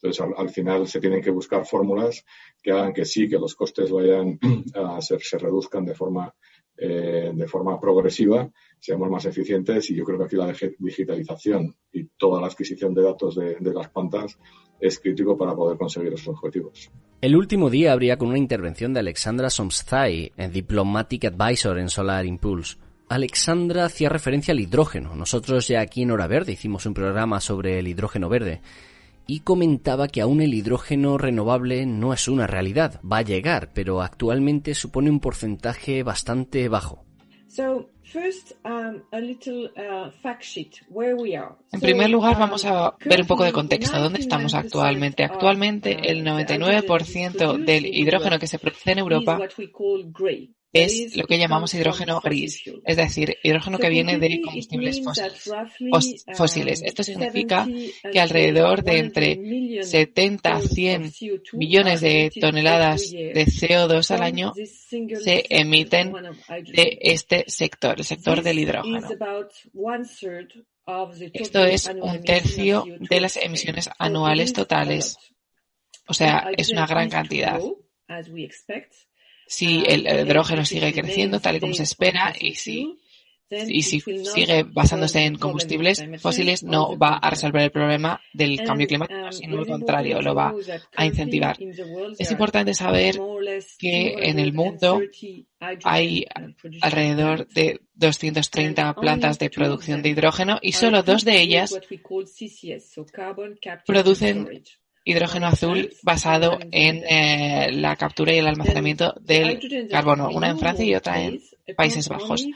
[0.05, 2.27] Entonces, al, final se tienen que buscar fórmulas
[2.63, 4.39] que hagan que sí, que los costes vayan
[4.75, 6.35] a ser, se reduzcan de forma,
[6.77, 12.05] eh, de forma progresiva, seamos más eficientes y yo creo que aquí la digitalización y
[12.19, 14.39] toda la adquisición de datos de, las plantas
[14.79, 16.91] es crítico para poder conseguir esos objetivos.
[17.23, 22.77] El último día habría con una intervención de Alexandra Somsthai, Diplomatic Advisor en Solar Impulse.
[23.09, 25.17] Alexandra hacía referencia al hidrógeno.
[25.17, 28.61] Nosotros ya aquí en Hora Verde hicimos un programa sobre el hidrógeno verde
[29.27, 33.01] y comentaba que aún el hidrógeno renovable no es una realidad.
[33.01, 37.05] Va a llegar, pero actualmente supone un porcentaje bastante bajo.
[37.57, 37.85] Um,
[38.65, 39.31] uh,
[41.73, 44.01] en primer lugar, vamos a um, ver un poco de contexto.
[44.01, 45.25] ¿Dónde estamos actualmente?
[45.25, 49.39] Actualmente, el 99% del hidrógeno que se produce en Europa
[50.75, 55.01] es lo que llamamos hidrógeno gris, es decir, hidrógeno que viene de combustibles
[56.35, 56.83] fósiles.
[56.83, 57.67] Esto significa
[58.13, 61.13] que alrededor de entre 70 a 100
[61.53, 64.53] millones de toneladas de CO2 al año
[65.23, 66.13] se emiten
[66.73, 69.09] de este sector, el sector del hidrógeno.
[71.33, 75.17] Esto es un tercio de las emisiones anuales totales.
[76.09, 77.61] O sea, es una gran cantidad
[79.55, 82.99] si ah, el hidrógeno sigue creciendo tal y como se espera y si,
[83.51, 88.89] y si sigue basándose en combustibles fósiles no va a resolver el problema del cambio
[88.89, 90.53] climático, um, sino al contrario, lo va
[90.97, 91.57] a incentivar.
[92.19, 93.17] Es importante saber
[93.79, 95.01] que en el mundo
[95.85, 96.27] hay
[96.81, 101.79] alrededor de 230 plantas de producción de hidrógeno y solo dos de ellas
[103.87, 104.65] producen
[105.05, 110.85] hidrógeno azul basado en eh, la captura y el almacenamiento del carbono, una en Francia
[110.85, 111.41] y otra en
[111.77, 112.47] Países Bajos.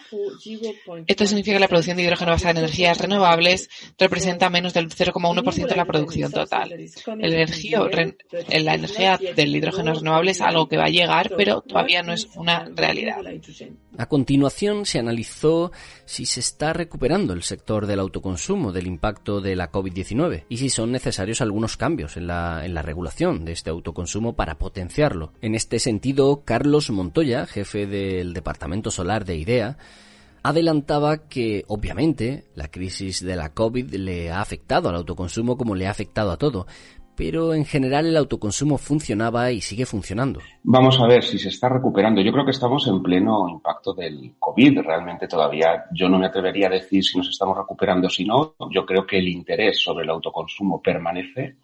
[1.07, 5.67] Esto significa que la producción de hidrógeno basada en energías renovables representa menos del 0,1%
[5.67, 6.73] de la producción total.
[6.73, 7.81] El energía,
[8.51, 12.29] la energía del hidrógeno renovable es algo que va a llegar, pero todavía no es
[12.37, 13.23] una realidad.
[13.97, 15.73] A continuación se analizó
[16.05, 20.69] si se está recuperando el sector del autoconsumo del impacto de la COVID-19 y si
[20.69, 25.33] son necesarios algunos cambios en la, en la regulación de este autoconsumo para potenciarlo.
[25.41, 29.79] En este sentido, Carlos Montoya, jefe del Departamento Solar de IDEA,
[30.43, 35.87] adelantaba que, obviamente, la crisis de la COVID le ha afectado al autoconsumo como le
[35.87, 36.67] ha afectado a todo,
[37.15, 40.41] pero en general el autoconsumo funcionaba y sigue funcionando.
[40.65, 42.21] Vamos a ver si se está recuperando.
[42.23, 44.81] Yo creo que estamos en pleno impacto del COVID.
[44.81, 48.57] Realmente todavía yo no me atrevería a decir si nos estamos recuperando o si no.
[48.71, 51.57] Yo creo que el interés sobre el autoconsumo permanece,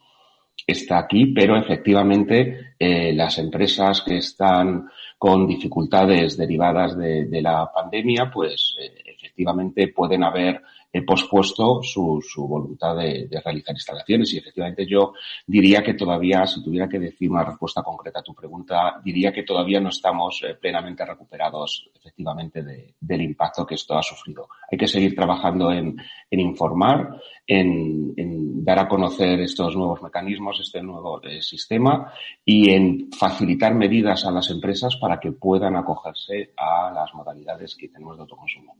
[0.66, 4.88] está aquí, pero efectivamente eh, las empresas que están
[5.18, 10.62] con dificultades derivadas de, la pandemia, pues eh, efectivamente pueden haber
[10.94, 15.12] he pospuesto su, su voluntad de, de, realizar instalaciones y efectivamente yo
[15.44, 19.42] diría que todavía, si tuviera que decir una respuesta concreta a tu pregunta, diría que
[19.42, 24.46] todavía no estamos eh, plenamente recuperados efectivamente de, del impacto que esto ha sufrido.
[24.70, 25.96] Hay que seguir trabajando en,
[26.30, 32.12] en informar, en, en, dar a conocer estos nuevos mecanismos, este nuevo eh, sistema
[32.44, 37.88] y en facilitar medidas a las empresas para que puedan acogerse a las modalidades que
[37.88, 38.76] tenemos de autoconsumo.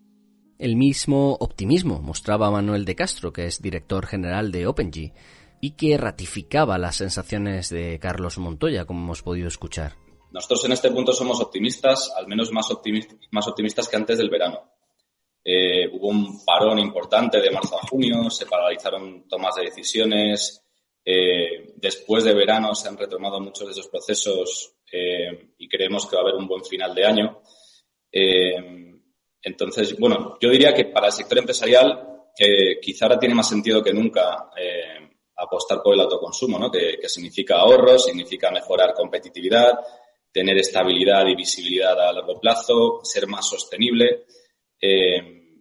[0.65, 5.13] El mismo optimismo mostraba Manuel de Castro, que es director general de OpenG,
[5.61, 9.93] y que ratificaba las sensaciones de Carlos Montoya, como hemos podido escuchar.
[10.31, 14.73] Nosotros en este punto somos optimistas, al menos más, optimistas que antes del verano.
[15.45, 20.65] Eh, hubo un parón importante de marzo a junio, se paralizaron tomas de decisiones.
[21.05, 26.17] Eh, después de verano se han retomado muchos de esos procesos eh, y creemos que
[26.17, 27.43] va a haber un buen final de año.
[29.45, 32.11] Entonces, bueno, yo diría que para el sector empresarial
[32.83, 34.51] quizá ahora tiene más sentido que nunca
[35.37, 36.71] apostar por el autoconsumo, ¿no?
[36.71, 39.79] que, significa ahorro, significa mejorar competitividad,
[40.33, 44.25] tener estabilidad y visibilidad a largo plazo, ser más sostenible.
[44.81, 45.61] Eh,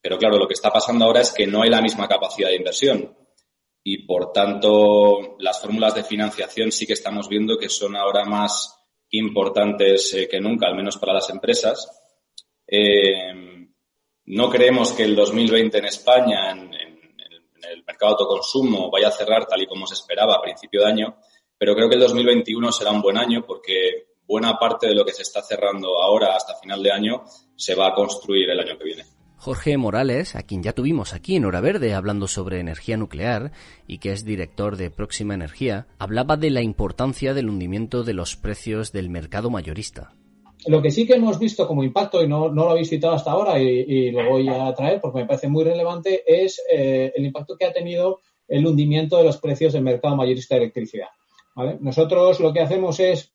[0.00, 2.56] pero claro, lo que está pasando ahora es que no hay la misma capacidad de
[2.56, 3.16] inversión
[3.84, 8.78] y por tanto las fórmulas de financiación sí que estamos viendo que son ahora más
[9.10, 12.01] importantes eh, que nunca, al menos para las empresas.
[12.74, 13.68] Eh,
[14.24, 19.46] no creemos que el 2020 en España, en, el mercado de autoconsumo, vaya a cerrar
[19.46, 21.16] tal y como se esperaba a principio de año,
[21.58, 25.12] pero creo que el 2021 será un buen año porque buena parte de lo que
[25.12, 27.24] se está cerrando ahora hasta final de año
[27.56, 29.04] se va a construir el año que viene.
[29.36, 33.52] Jorge Morales, a quien ya tuvimos aquí en Hora Verde hablando sobre energía nuclear
[33.86, 38.36] y que es director de Próxima Energía, hablaba de la importancia del hundimiento de los
[38.36, 40.14] precios del mercado mayorista.
[40.66, 43.58] Lo que sí que hemos visto como impacto, y no, lo habéis citado hasta ahora
[43.58, 47.64] y, lo voy a traer porque me parece muy relevante, es eh, el impacto que
[47.64, 51.08] ha tenido el hundimiento de los precios del mercado mayorista de electricidad.
[51.80, 53.32] Nosotros lo que hacemos es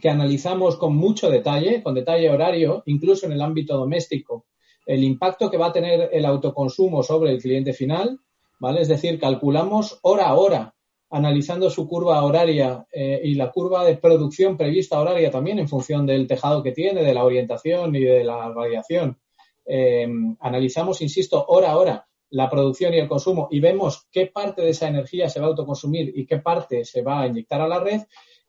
[0.00, 4.46] que analizamos con mucho detalle, con detalle horario, incluso en el ámbito doméstico,
[4.84, 8.20] el impacto que va a tener el autoconsumo sobre el cliente final,
[8.60, 8.82] ¿vale?
[8.82, 10.74] Es decir, calculamos hora a hora,
[11.10, 16.06] analizando su curva horaria eh, y la curva de producción prevista horaria también en función
[16.06, 19.18] del tejado que tiene, de la orientación y de la variación.
[19.64, 20.06] Eh,
[20.40, 24.70] analizamos, insisto, hora a hora la producción y el consumo y vemos qué parte de
[24.70, 27.78] esa energía se va a autoconsumir y qué parte se va a inyectar a la
[27.78, 28.02] red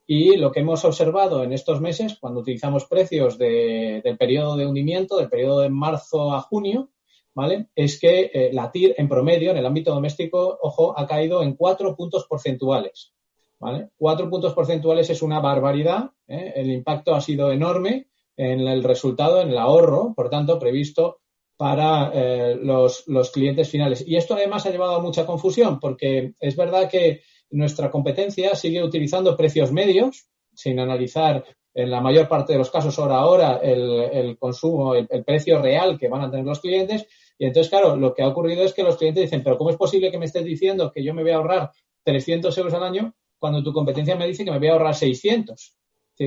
[0.09, 5.17] y lo que hemos observado en estos meses, cuando utilizamos precios del periodo de hundimiento,
[5.17, 6.89] del periodo de marzo a junio,
[7.37, 7.67] ¿vale?
[7.75, 11.53] Es que eh, la TIR en promedio en el ámbito doméstico, ojo, ha caído en
[11.53, 13.13] cuatro puntos porcentuales,
[13.59, 13.89] ¿vale?
[13.95, 16.53] Cuatro puntos porcentuales es una barbaridad, ¿eh?
[16.55, 21.19] el impacto ha sido enorme en el resultado, en el ahorro, por tanto, previsto
[21.55, 24.03] para eh, los, clientes finales.
[24.07, 27.21] Y esto además ha llevado a mucha confusión, porque es verdad que
[27.51, 31.45] nuestra competencia sigue utilizando precios medios, sin analizar
[31.77, 36.09] en la mayor parte de los casos hora a el, consumo, el, precio real que
[36.09, 37.05] van a tener los clientes.
[37.37, 39.77] Y entonces, claro, lo que ha ocurrido es que los clientes dicen, pero ¿cómo es
[39.77, 41.71] posible que me estés diciendo que yo me voy a ahorrar
[42.03, 45.73] 300 euros al año cuando tu competencia me dice que me voy a ahorrar 600?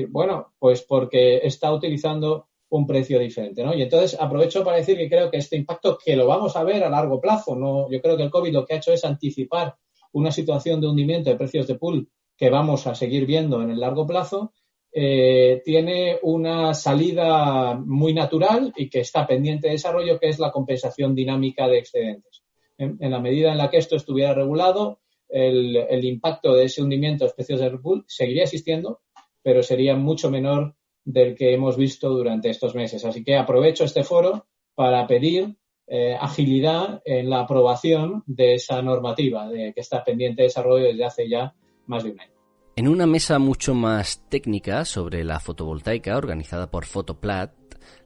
[0.09, 3.73] bueno, pues porque está utilizando un precio diferente, ¿no?
[3.73, 6.83] Y entonces aprovecho para decir que creo que este impacto que lo vamos a ver
[6.83, 9.75] a largo plazo, no, yo creo que el COVID lo que ha hecho es anticipar
[10.13, 13.79] una situación de hundimiento de precios de pool que vamos a seguir viendo en el
[13.79, 14.53] largo plazo,
[14.93, 20.51] eh, tiene una salida muy natural y que está pendiente de desarrollo, que es la
[20.51, 22.43] compensación dinámica de excedentes.
[22.77, 24.99] En, la medida en la que esto estuviera regulado,
[25.29, 29.01] el, impacto de ese hundimiento de precios de pool seguiría existiendo,
[29.41, 30.75] pero sería mucho menor
[31.05, 33.05] del que hemos visto durante estos meses.
[33.05, 35.55] Así que aprovecho este foro para pedir
[35.87, 41.05] eh, agilidad en la aprobación de esa normativa de que está pendiente de desarrollo desde
[41.05, 41.53] hace ya
[41.85, 42.40] más de un año.
[42.77, 47.51] En una mesa mucho más técnica sobre la fotovoltaica organizada por Fotoplat,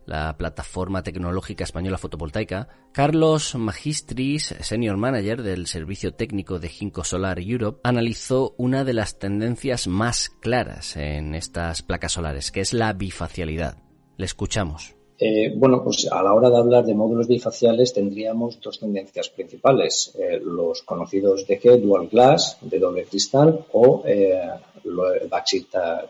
[0.08, 7.40] la plataforma tecnológica española fotovoltaica, Carlos Magistris, senior manager del servicio técnico de Ginkgo Solar
[7.40, 12.92] Europe, analizó una de las tendencias más claras en estas placas solares, que es la
[12.94, 13.78] bifacialidad.
[14.18, 14.96] Le escuchamos.
[15.18, 20.14] Eh, bueno, pues a la hora de hablar de módulos bifaciales tendríamos dos tendencias principales,
[20.20, 24.42] eh, los conocidos de que dual glass, de doble cristal o eh,
[24.84, 25.30] el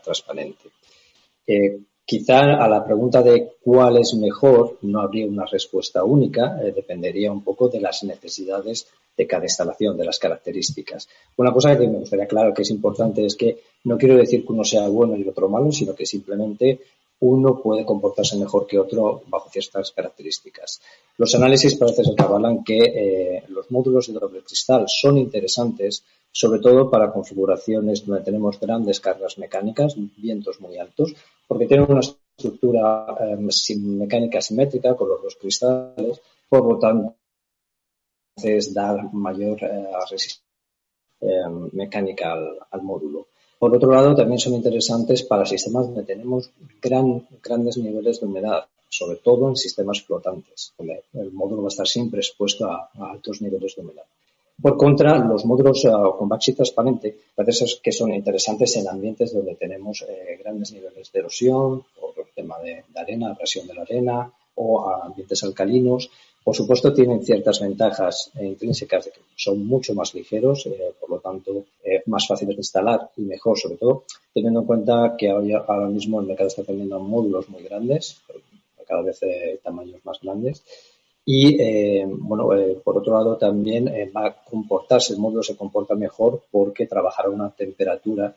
[0.02, 0.70] transparente.
[2.04, 7.42] quizá a la pregunta de cuál es mejor no habría una respuesta única, dependería un
[7.42, 11.08] poco de las necesidades de cada instalación, de las características.
[11.36, 14.52] Una cosa que me gustaría aclarar que es importante es que no quiero decir que
[14.52, 16.80] uno sea bueno y el otro malo, sino que simplemente
[17.20, 20.80] uno puede comportarse mejor que otro bajo ciertas características.
[21.16, 26.04] Los análisis parece ser que avalan que eh, los módulos de doble cristal son interesantes,
[26.30, 31.14] sobre todo para configuraciones donde tenemos grandes cargas mecánicas, vientos muy altos,
[31.46, 33.36] porque tienen una estructura eh,
[33.76, 37.14] mecánica simétrica con los dos cristales, por lo tanto,
[38.74, 40.44] da mayor eh, resistencia
[41.72, 42.34] mecánica
[42.70, 43.28] al módulo.
[43.58, 46.50] Por otro lado, también son interesantes para sistemas donde tenemos
[46.80, 51.74] gran, grandes niveles de humedad, sobre todo en sistemas flotantes, donde el módulo va a
[51.74, 54.04] estar siempre expuesto a, altos niveles de humedad.
[54.60, 59.54] Por contra, los módulos eh, con backseat transparente parece que son interesantes en ambientes donde
[59.54, 63.82] tenemos eh, grandes niveles de erosión, por el tema de, de arena, presión de la
[63.82, 66.10] arena, o ambientes alcalinos,
[66.46, 71.18] por supuesto, tienen ciertas ventajas intrínsecas de que son mucho más ligeros, eh, por lo
[71.18, 75.88] tanto, eh, más fáciles de instalar y mejor, sobre todo, teniendo en cuenta que ahora
[75.88, 78.22] mismo el mercado está teniendo módulos muy grandes,
[78.86, 80.62] cada vez eh, tamaños más grandes.
[81.24, 82.50] Y, bueno,
[82.84, 87.32] por otro lado, también va a comportarse, el módulo se comporta mejor porque trabajará a
[87.32, 88.36] una temperatura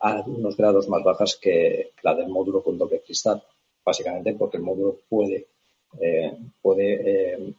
[0.00, 3.42] a unos grados más bajas que la del módulo con doble cristal,
[3.82, 5.53] básicamente porque el módulo puede
[6.00, 7.54] eh, puede, eh,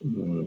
[0.00, 0.44] mm,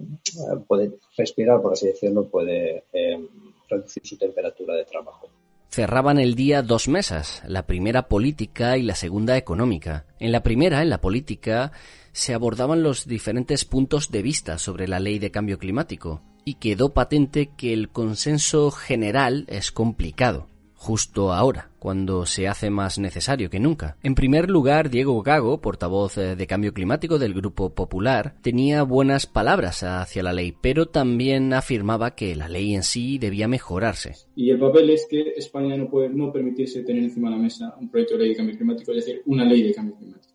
[0.67, 3.27] puede respirar, por así decirlo, puede eh,
[3.69, 5.29] reducir su temperatura de trabajo.
[5.69, 10.05] Cerraban el día dos mesas, la primera política y la segunda económica.
[10.19, 11.71] En la primera, en la política,
[12.11, 16.93] se abordaban los diferentes puntos de vista sobre la ley de cambio climático, y quedó
[16.93, 20.52] patente que el consenso general es complicado
[20.83, 23.95] justo ahora, cuando se hace más necesario que nunca.
[24.03, 29.25] En primer lugar, Diego Gago, portavoz eh, de Cambio Climático del Grupo Popular, tenía buenas
[29.25, 34.11] palabras hacia la ley, pero también afirmaba que la ley en sí debía mejorarse.
[34.35, 37.75] Y el papel es que España no puede no permitirse tener encima de la mesa
[37.79, 40.33] un proyecto de ley de cambio climático, es decir, una ley de cambio climático.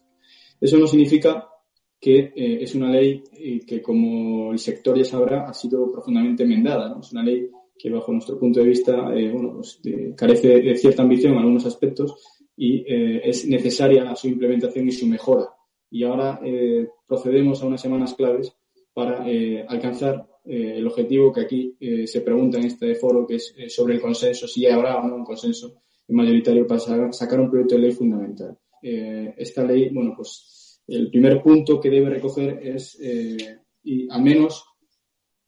[0.59, 1.47] Eso no significa
[2.01, 6.45] que eh, es una ley eh, que, como el sector ya sabrá, ha sido profundamente
[6.45, 6.89] enmendada.
[6.89, 7.01] ¿no?
[7.01, 9.81] Es una ley que bajo nuestro punto de vista eh, bueno, pues,
[10.17, 12.17] carece de cierta ambición en algunos aspectos
[12.57, 15.47] y eh, es necesaria su implementación y su mejora.
[15.91, 18.53] Y ahora eh, procedemos a unas semanas claves
[18.93, 19.25] para
[19.69, 21.77] alcanzar el objetivo que aquí
[22.07, 25.25] se pregunta en este foro, que es sobre el consenso, si habrá o no un
[25.25, 28.59] consenso mayoritario para sacar un proyecto de ley fundamental.
[28.83, 32.99] esta ley, bueno, pues el primer punto que debe recoger es,
[33.85, 34.65] y al menos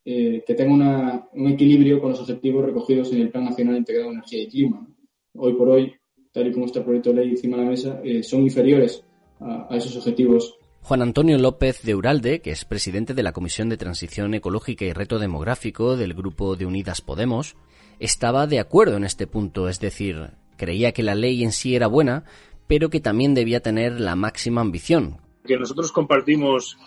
[0.05, 4.15] eh, que tenga un equilibrio con los objetivos recogidos en el Plan Nacional Integrado de
[4.15, 4.87] Energía y Clima.
[5.35, 5.95] Hoy por hoy,
[6.33, 9.05] tal y como está el proyecto de ley encima de la mesa, eh, son inferiores
[9.41, 13.77] a, esos objetivos Juan Antonio López de Uralde, que es presidente de la Comisión de
[13.77, 17.55] Transición Ecológica y Reto Demográfico del Grupo de Unidas Podemos,
[17.99, 21.87] estaba de acuerdo en este punto, es decir, creía que la ley en sí era
[21.87, 22.25] buena,
[22.67, 25.19] pero que también debía tener la máxima ambición.
[25.45, 26.79] Que nosotros compartimos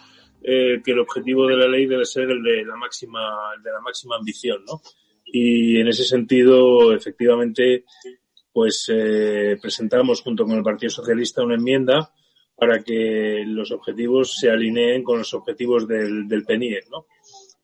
[0.43, 3.71] eh, que el objetivo de la ley debe ser el de la máxima, el de
[3.71, 4.81] la máxima ambición, ¿no?
[5.25, 7.85] Y en ese sentido, efectivamente,
[8.51, 12.11] pues eh, presentamos junto con el Partido Socialista una enmienda
[12.55, 17.07] para que los objetivos se alineen con los objetivos del, del PNIE, ¿no?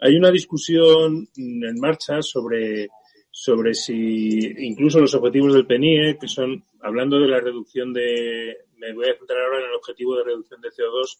[0.02, 2.88] Hay una discusión en marcha sobre,
[3.30, 8.94] sobre si incluso los objetivos del PNIE, que son, hablando de la reducción de, me
[8.94, 11.20] voy a centrar ahora en el objetivo de reducción de CO2,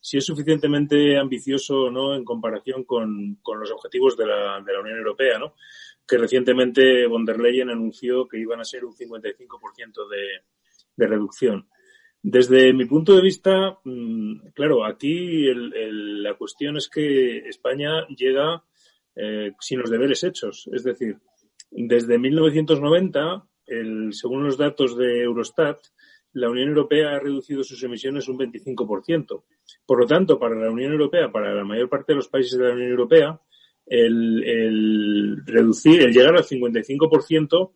[0.00, 4.80] si es suficientemente ambicioso o no en comparación con, los objetivos de la, de la,
[4.80, 5.54] Unión Europea, ¿no?
[6.06, 10.42] que recientemente von der Leyen anunció que iban a ser un 55% de,
[10.96, 11.68] de reducción.
[12.22, 18.64] Desde mi punto de vista, mm, claro, aquí el, la cuestión es que España llega
[19.14, 20.68] eh, sin los deberes hechos.
[20.72, 21.18] Es decir,
[21.70, 25.78] desde 1990, el, según los datos de Eurostat,
[26.38, 29.42] la Unión Europea ha reducido sus emisiones un 25%.
[29.84, 32.68] Por lo tanto, para la Unión Europea, para la mayor parte de los países de
[32.68, 33.40] la Unión Europea,
[33.86, 37.70] el, reducir, el llegar al 55%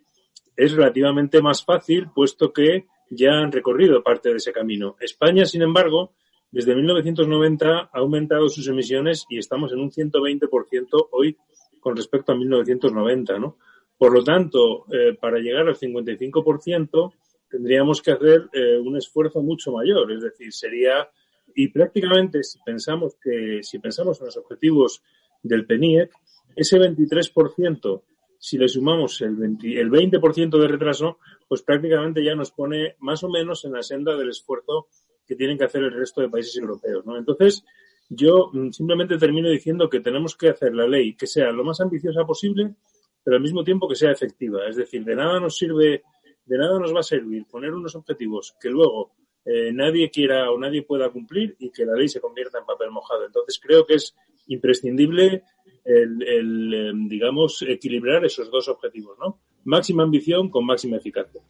[0.57, 4.97] es relativamente más fácil, puesto que ya han recorrido parte de ese camino.
[5.01, 6.13] España, sin embargo,
[6.51, 11.37] desde 1990 ha aumentado sus emisiones y estamos en un 120% hoy
[11.81, 13.57] con respecto a 1990, ¿no?
[13.99, 17.13] Por lo tanto, eh, para llegar al 55%,
[17.53, 20.11] tendríamos que hacer eh, un esfuerzo mucho mayor.
[20.11, 21.09] Es decir, sería,
[21.55, 25.03] y prácticamente si pensamos que, si pensamos en los objetivos
[25.43, 26.11] del PENIEC,
[26.57, 28.03] ese 23%,
[28.39, 33.23] si le sumamos el 20%, el 20 de retraso, pues prácticamente ya nos pone más
[33.23, 34.89] o menos en la senda del esfuerzo
[35.27, 37.05] que tienen que hacer el resto de países europeos.
[37.05, 37.17] ¿no?
[37.19, 37.65] Entonces,
[38.09, 41.81] yo mm, simplemente termino diciendo que tenemos que hacer la ley que sea lo más
[41.81, 42.75] ambiciosa posible,
[43.23, 44.67] pero al mismo tiempo que sea efectiva.
[44.67, 46.03] Es decir, de nada nos sirve
[46.45, 49.13] de nada nos va a servir poner unos objetivos que luego
[49.45, 52.91] eh, nadie quiera o nadie pueda cumplir y que la ley se convierta en papel
[52.91, 53.27] mojado.
[53.27, 54.15] Entonces creo que es
[54.47, 55.45] imprescindible
[55.85, 59.41] el, em, digamos, equilibrar esos dos objetivos, ¿no?
[59.65, 61.43] Máxima ambición con máxima eficacia.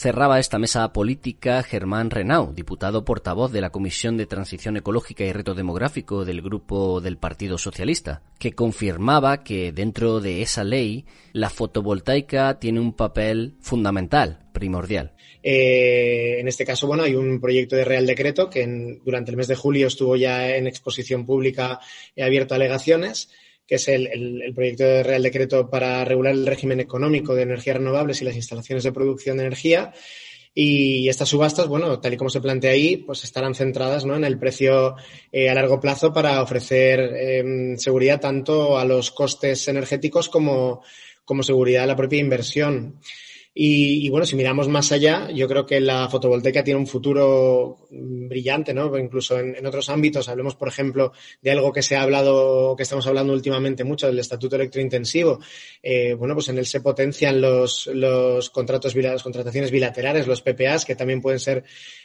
[0.00, 5.32] Cerraba esta mesa política Germán Renau, diputado portavoz de la Comisión de Transición Ecológica y
[5.34, 11.50] Reto Demográfico del Grupo del Partido Socialista, que confirmaba que dentro de esa ley la
[11.50, 15.12] fotovoltaica tiene un papel fundamental, primordial.
[15.42, 18.66] Eh, en este caso, bueno, hay un proyecto de Real Decreto que
[19.04, 21.78] durante el mes de julio estuvo ya en exposición pública
[22.16, 23.28] y abierto alegaciones
[23.70, 28.20] que es el, proyecto de Real Decreto para regular el régimen económico de energías renovables
[28.20, 29.92] y las instalaciones de producción de energía.
[30.52, 34.16] Y estas subastas, bueno, tal y como se plantea ahí, pues estarán centradas ¿no?
[34.16, 34.96] en el precio
[35.30, 40.82] eh, a largo plazo para ofrecer em, seguridad tanto a los costes energéticos como,
[41.24, 42.98] como seguridad a la propia inversión.
[43.62, 48.72] Y, bueno, si miramos más allá, yo creo que la fotovoltaica tiene un futuro brillante,
[48.72, 48.96] ¿no?
[48.96, 53.06] Incluso en, otros ámbitos, hablemos, por ejemplo, de algo que se ha hablado, que estamos
[53.06, 55.40] hablando últimamente mucho, del estatuto electrointensivo.
[55.82, 60.86] Eh, bueno, pues en él se potencian los, los contratos, las contrataciones bilaterales, los PPAs,
[60.86, 61.62] que también pueden ser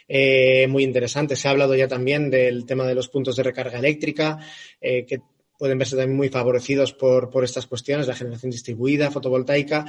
[0.08, 1.38] eh, muy interesantes.
[1.38, 4.40] Se ha hablado ya también del tema de los puntos de recarga eléctrica,
[4.78, 5.22] eh, que
[5.58, 9.84] pueden verse también muy favorecidos por, por estas cuestiones, la generación distribuida, fotovoltaica.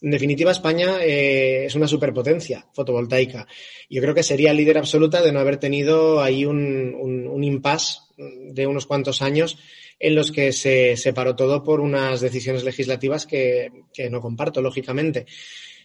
[0.00, 3.46] En definitiva, España eh, es una superpotencia fotovoltaica.
[3.88, 7.98] Yo creo que sería líder absoluta de no haber tenido ahí un, un, un impasse
[8.16, 9.58] de unos cuantos años
[9.98, 15.26] en los que se separó todo por unas decisiones legislativas que, que no comparto, lógicamente.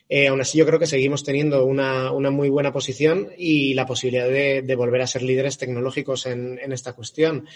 [0.07, 3.85] Eh, aún así, yo creo que seguimos teniendo una, una muy buena posición y la
[3.85, 7.47] posibilidad de, de volver a ser líderes tecnológicos en, en esta cuestión.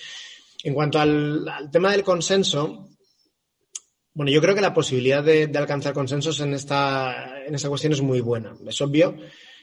[0.64, 2.89] En cuanto al, tema del consenso,
[4.14, 8.01] bueno, yo creo que la posibilidad de, alcanzar consensos en esta, en esta cuestión es
[8.01, 8.55] muy buena.
[8.68, 9.16] Es obvio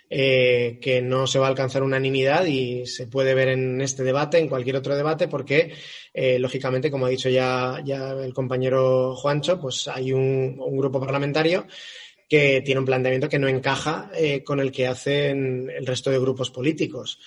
[0.08, 4.38] eh, que no se va a alcanzar unanimidad y se puede ver en este debate,
[4.38, 5.74] en cualquier otro debate, porque,
[6.14, 11.66] eh, lógicamente, como ha dicho ya, el compañero Juancho, pues hay un, grupo parlamentario
[12.28, 16.20] que tiene un planteamiento que no encaja eh, con el que hacen el resto de
[16.20, 17.18] grupos políticos.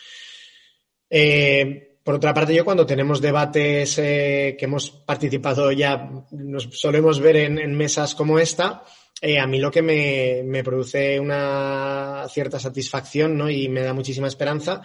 [2.09, 7.35] Por otra parte, yo cuando tenemos debates eh, que hemos participado ya, nos solemos ver
[7.35, 8.83] en, mesas como esta,
[9.21, 13.47] eh, a mí lo que me, produce una cierta satisfacción ¿no?
[13.47, 14.81] y me da muchísima esperanza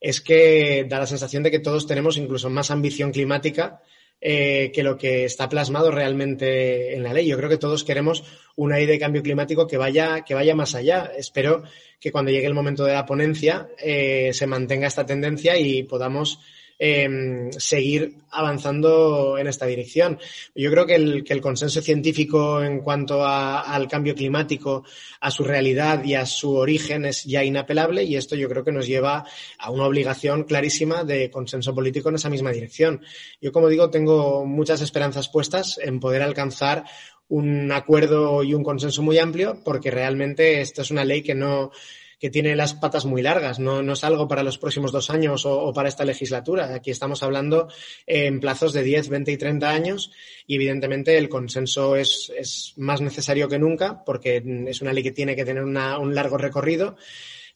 [0.00, 3.82] es que da la sensación de que todos tenemos incluso más ambición climática
[4.20, 7.26] eh, que lo que está plasmado realmente en la ley.
[7.26, 8.22] Yo creo que todos queremos
[8.54, 11.10] una ley de cambio climático que vaya, que vaya más allá.
[11.18, 11.64] Espero
[11.98, 16.38] que cuando llegue el momento de la ponencia se mantenga esta tendencia y podamos
[16.80, 20.16] Em, seguir avanzando en esta dirección.
[20.54, 24.84] Yo creo que el, consenso científico en cuanto al cambio climático,
[25.20, 28.70] a su realidad y a su origen es ya inapelable y esto yo creo que
[28.70, 29.26] nos lleva
[29.58, 33.02] a una obligación clarísima de consenso político en esa misma dirección.
[33.40, 36.84] Yo, como digo, tengo muchas esperanzas puestas en poder alcanzar
[37.26, 41.72] un acuerdo y un consenso muy amplio porque realmente esta es una ley que no
[42.18, 43.58] que tiene las patas muy largas.
[43.58, 46.74] No, no es algo para los próximos dos años o, para esta legislatura.
[46.74, 47.68] Aquí estamos hablando
[48.06, 50.10] en plazos de 10, 20 y 30 años
[50.46, 55.12] y evidentemente el consenso es, es más necesario que nunca porque es una ley que
[55.12, 56.96] tiene que tener un largo recorrido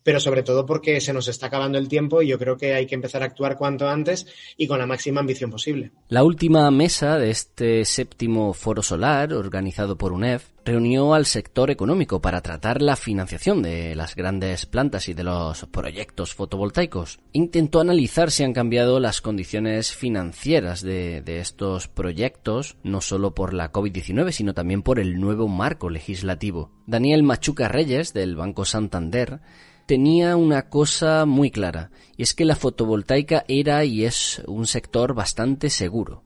[0.02, 2.86] pero sobre todo porque se nos está acabando el tiempo y yo creo que hay
[2.86, 4.26] que empezar a actuar cuanto antes
[4.56, 5.92] y con la máxima ambición posible.
[6.08, 12.20] La última mesa de este séptimo foro solar, organizado por UNEF, reunió al sector económico
[12.20, 17.18] para tratar la financiación de las grandes plantas y de los proyectos fotovoltaicos.
[17.32, 23.54] Intentó analizar si han cambiado las condiciones financieras de, de estos proyectos, no solo por
[23.54, 26.70] la COVID-19, sino también por el nuevo marco legislativo.
[26.86, 29.40] Daniel Machuca Reyes, del Banco Santander,
[29.86, 35.14] tenía una cosa muy clara, y es que la fotovoltaica era y es un sector
[35.14, 36.24] bastante seguro.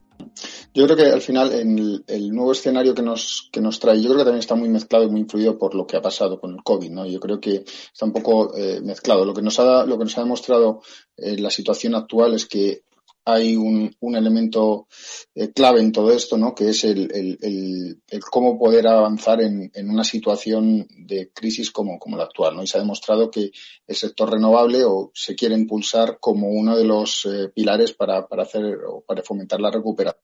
[0.73, 4.09] Yo creo que al final en el, nuevo escenario que nos, que nos trae, yo
[4.09, 6.53] creo que también está muy mezclado y muy influido por lo que ha pasado con
[6.53, 7.05] el COVID, ¿no?
[7.05, 9.25] Yo creo que está un poco eh, mezclado.
[9.25, 10.81] Lo que nos ha, lo que nos ha demostrado
[11.15, 12.83] eh, la situación actual es que
[13.29, 14.87] hay un, un elemento
[15.35, 16.55] eh, clave en todo esto, ¿no?
[16.55, 21.99] que es el, el, el, cómo poder avanzar en, en, una situación de crisis como,
[21.99, 22.55] como la actual.
[22.55, 22.63] ¿no?
[22.63, 23.51] Y se ha demostrado que
[23.85, 28.43] el sector renovable o se quiere impulsar como uno de los eh, pilares para, para
[28.43, 30.23] hacer o para fomentar la recuperación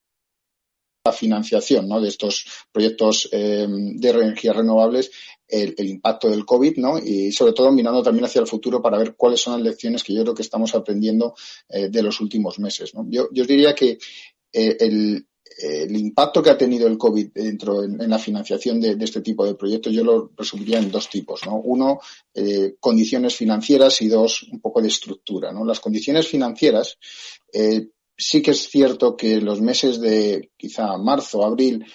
[1.05, 1.99] la financiación ¿no?
[1.99, 5.11] de estos proyectos eh, de energías renovables
[5.53, 6.97] el, impacto del COVID, ¿no?
[6.97, 10.13] Y sobre todo mirando también hacia el futuro para ver cuáles son las lecciones que
[10.13, 11.35] yo creo que estamos aprendiendo
[11.69, 13.05] eh, de los últimos meses, ¿no?
[13.09, 13.97] Yo, yo diría que
[14.51, 15.27] eh, el,
[15.61, 19.53] el, impacto que ha tenido el COVID dentro en, la financiación de, este tipo de
[19.53, 21.57] proyectos yo lo resumiría en dos tipos, ¿no?
[21.57, 21.99] Uno,
[22.33, 25.63] eh, condiciones financieras y dos, un poco de estructura, ¿no?
[25.63, 26.97] Las condiciones financieras,
[28.17, 31.85] sí que es cierto que los meses de quizá marzo, abril,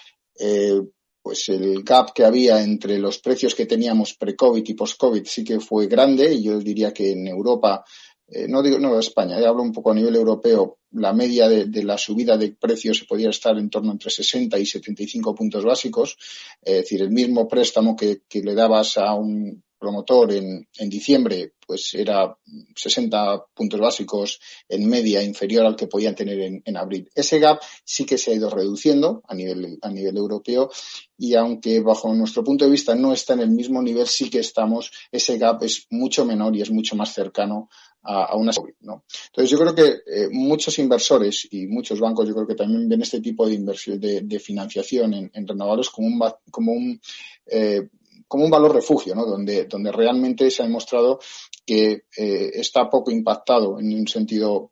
[1.29, 5.61] pues el gap que había entre los precios que teníamos pre-COVID y post-COVID sí que
[5.61, 7.85] fue grande y yo diría que en Europa
[8.29, 11.85] eh, no digo no España, eh, hablo un poco a nivel europeo, la media de,
[11.85, 16.17] la subida de precios podía estar en torno entre 60 y 75 puntos básicos,
[16.63, 21.95] es decir, el mismo préstamo que, le dabas a un promotor en, en, diciembre, pues
[21.95, 22.37] era
[22.75, 27.11] 60 puntos básicos en media inferior al que podían tener en, en, abril.
[27.15, 30.71] Ese gap sí que se ha ido reduciendo a nivel, a nivel europeo
[31.17, 34.41] y aunque bajo nuestro punto de vista no está en el mismo nivel, sí que
[34.41, 37.69] estamos, ese gap es mucho menor y es mucho más cercano
[38.03, 39.05] a, una ¿no?
[39.27, 43.03] Entonces yo creo que eh, muchos inversores y muchos bancos yo creo que también ven
[43.03, 47.01] este tipo de inversión de, financiación en, renovables como un como un
[47.47, 47.89] eh,
[48.29, 49.27] como un valor refugio, ¿no?
[49.27, 51.19] Donde, donde realmente se ha demostrado
[51.67, 54.71] que eh, está poco impactado en un sentido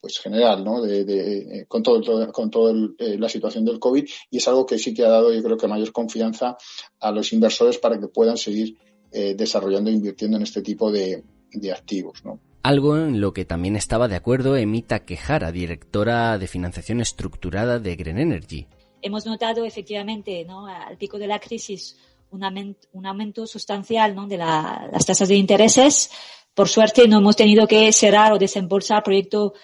[0.00, 0.80] pues general, ¿no?
[0.80, 5.04] De, con todo, con toda la situación del COVID y es algo que sí que
[5.04, 6.56] ha dado, yo creo que mayor confianza
[7.00, 8.76] a los inversores para que puedan seguir
[9.10, 12.40] desarrollando e invirtiendo en este tipo de, de activos, ¿no?
[12.62, 17.96] Algo en lo que también estaba de acuerdo Emita Quejara, directora de financiación estructurada de
[17.96, 18.66] Green Energy.
[19.00, 20.66] Hemos notado efectivamente ¿no?
[20.66, 21.96] al pico de la crisis
[22.30, 24.26] un aumento, sustancial ¿no?
[24.26, 26.10] de las tasas de intereses.
[26.54, 29.54] Por suerte no hemos tenido que cerrar o desembolsar proyecto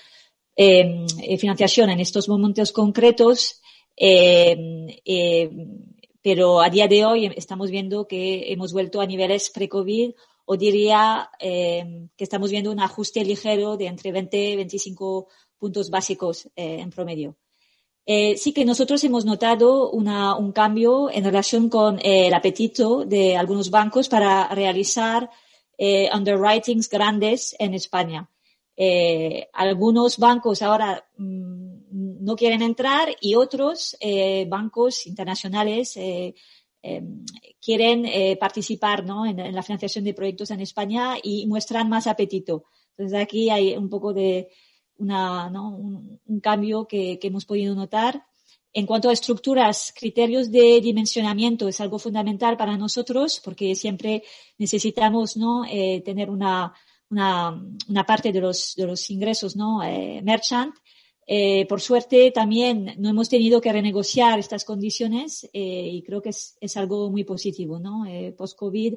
[0.57, 3.61] em, de financiación en estos momentos concretos.
[3.97, 10.13] Em, em, pero a día de hoy estamos viendo que hemos vuelto a niveles pre-COVID
[10.47, 15.91] o diría eh, que estamos viendo un ajuste ligero de entre 20 y 25 puntos
[15.91, 17.37] básicos eh, en promedio.
[18.07, 23.37] Eh, sí que nosotros hemos notado una, un cambio en relación con el apetito de
[23.37, 25.31] algunos bancos para realizar
[25.79, 28.31] underwritings grandes en España.
[29.53, 33.97] algunos bancos ahora mm, no quieren entrar y otros
[34.49, 35.97] bancos internacionales
[36.87, 37.25] Em,
[37.63, 39.25] quieren eh, participar ¿no?
[39.25, 42.65] en, la financiación de proyectos en España y muestran más apetito.
[42.91, 44.51] Entonces aquí hay un poco de
[44.99, 45.71] una, ¿no?
[45.71, 48.25] un, cambio que, que, hemos podido notar.
[48.73, 54.25] En cuanto a estructuras, criterios de dimensionamiento es algo fundamental para nosotros porque siempre
[54.59, 55.65] necesitamos ¿no?
[55.65, 56.75] Eh, tener una,
[57.11, 59.83] una, una, parte de los, de los ingresos ¿no?
[59.83, 60.75] Eh, merchant
[61.27, 66.31] eh, por suerte también no hemos tenido que renegociar estas condiciones eh, y creo que
[66.31, 68.05] es, es, algo muy positivo, ¿no?
[68.05, 68.97] Eh, Post-COVID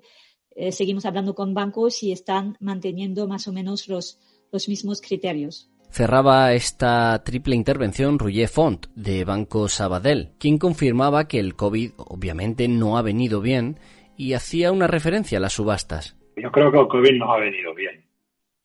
[0.55, 4.19] eh, seguimos hablando con bancos y están manteniendo más o menos los,
[4.51, 5.69] los mismos criterios.
[5.89, 12.67] Cerraba esta triple intervención Rouget Font de Banco Sabadell, quien confirmaba que el COVID obviamente
[12.67, 13.77] no ha venido bien
[14.17, 16.17] y hacía una referencia a las subastas.
[16.35, 18.03] Yo creo que el COVID no ha venido bien.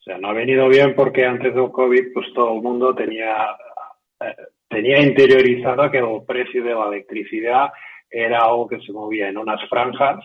[0.01, 3.47] O sea, no ha venido bien porque antes del COVID, pues todo el mundo tenía,
[4.21, 4.35] eh,
[4.69, 7.71] tenía interiorizado que el precio de la electricidad
[8.11, 10.19] era algo que se movía en unas franjas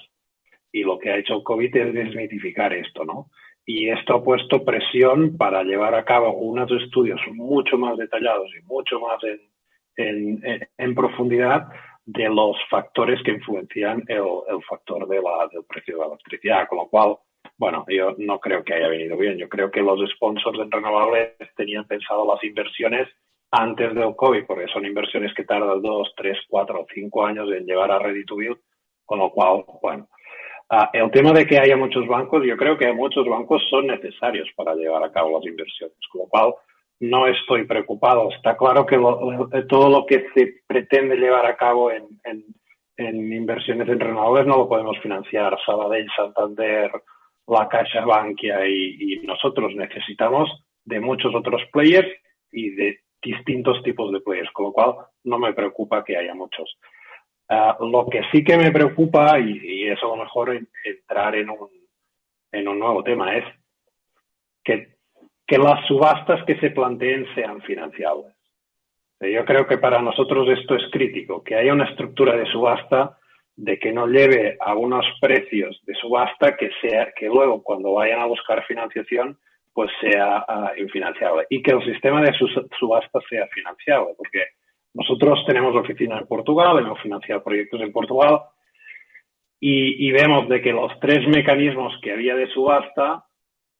[0.72, 3.30] y lo que ha hecho el COVID es desmitificar esto, ¿no?
[3.70, 8.65] Y esto ha puesto presión para llevar a cabo unos estudios mucho más detallados y
[8.65, 11.68] mucho más en, en, en profundidad
[12.05, 16.68] de los factores que influencian el, el factor de la, del precio de la electricidad,
[16.70, 17.18] con lo cual
[17.57, 19.38] bueno, yo no creo que haya venido bien.
[19.38, 23.07] Yo creo que los sponsors en renovables tenían pensado las inversiones
[23.51, 27.65] antes del COVID, porque son inversiones que tardan dos, tres, cuatro o cinco años en
[27.65, 28.59] llevar a ready to build,
[29.05, 30.07] con lo cual, bueno.
[30.70, 34.49] Uh, el tema de que haya muchos bancos, yo creo que muchos bancos son necesarios
[34.55, 36.53] para llevar a cabo las inversiones, con lo cual
[36.99, 38.30] no estoy preocupado.
[38.32, 42.09] Está claro que lo, todo lo que se pretende llevar a cabo en
[42.97, 46.91] inversiones en renovables no lo podemos financiar Sabadell, Santander,
[47.47, 50.49] la Caixa Bankia y, nosotros necesitamos
[50.86, 52.07] de muchos otros players
[52.51, 56.78] y de distintos tipos de players, con lo cual no me preocupa que haya muchos.
[57.50, 61.50] Ah, lo que sí que me preocupa, y, y es a lo mejor entrar en
[61.50, 61.70] un,
[62.52, 63.45] en un nuevo tema, es
[64.64, 64.95] que,
[65.45, 68.34] que las subastas que se planteen sean financiables.
[69.20, 73.18] Yo creo que para nosotros esto es crítico, que haya una estructura de subasta
[73.56, 78.20] de que no lleve a unos precios de subasta que sea que luego cuando vayan
[78.20, 79.39] a buscar financiación
[79.74, 80.70] pues sea uh,
[81.50, 82.34] y que el sistema de
[82.80, 84.45] subasta sea financiable porque
[84.94, 88.42] nosotros tenemos oficina en Portugal hemos financiado proyectos en Portugal
[89.60, 93.26] y, vemos de que los tres mecanismos que había de subasta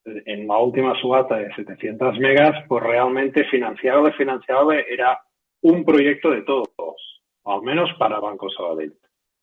[0.04, 5.20] en la última subasta de 700 megas pues realmente financiable financiable era
[5.62, 8.94] un proyecto de todos al menos para Banco Sabadell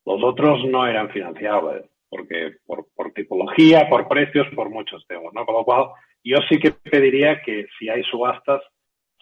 [0.05, 5.45] los otros no eran financiables, porque por, por tipología, por precios, por muchos temas, ¿no?
[5.45, 5.89] Con lo cual,
[6.23, 8.61] yo sí que pediría que si hay subastas,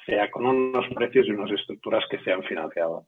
[0.05, 3.05] sea con unos precios y unas estructuras que sean financiadas.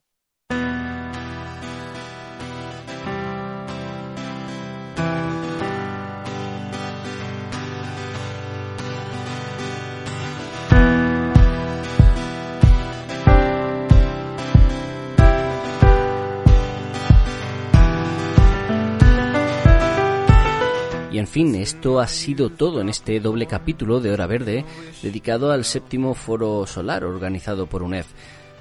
[21.26, 24.66] Fin, esto ha sido todo en este doble capítulo de Hora Verde
[25.02, 28.08] dedicado al séptimo foro solar organizado por UNEF.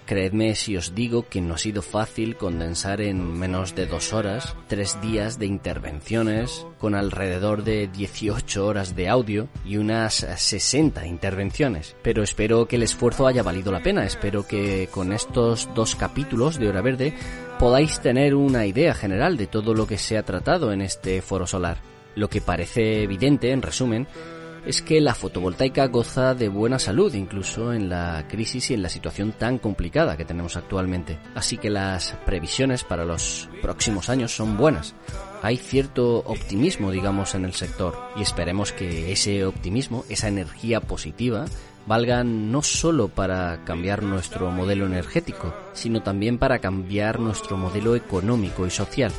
[0.06, 4.54] Creedme si os digo que no ha sido fácil condensar en menos de dos horas
[4.68, 11.96] tres días de intervenciones con alrededor de 18 horas de audio y unas 60 intervenciones.
[12.02, 14.04] Pero espero que el esfuerzo haya valido la pena.
[14.04, 17.14] Espero que con estos dos capítulos de Hora Verde
[17.58, 21.46] podáis tener una idea general de todo lo que se ha tratado en este foro
[21.46, 21.93] solar.
[22.14, 24.06] Lo que parece evidente, en resumen,
[24.66, 28.88] es que la fotovoltaica goza de buena salud incluso en la crisis y en la
[28.88, 31.18] situación tan complicada que tenemos actualmente.
[31.34, 34.94] Así que las previsiones para los próximos años son buenas.
[35.42, 41.44] Hay cierto optimismo, digamos, en el sector y esperemos que ese optimismo, esa energía positiva,
[41.86, 48.66] valgan no solo para cambiar nuestro modelo energético, sino también para cambiar nuestro modelo económico
[48.66, 49.12] y social.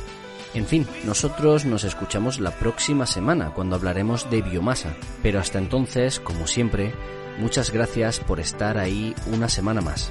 [0.56, 4.96] En fin, nosotros nos escuchamos la próxima semana cuando hablaremos de biomasa.
[5.22, 6.94] Pero hasta entonces, como siempre,
[7.38, 10.10] muchas gracias por estar ahí una semana más.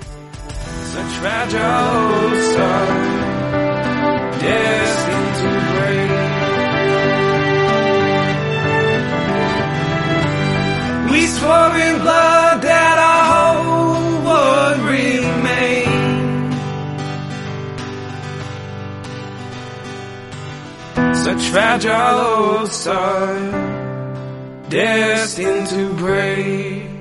[21.26, 23.52] Such fragile soul,
[24.70, 26.95] destined to break.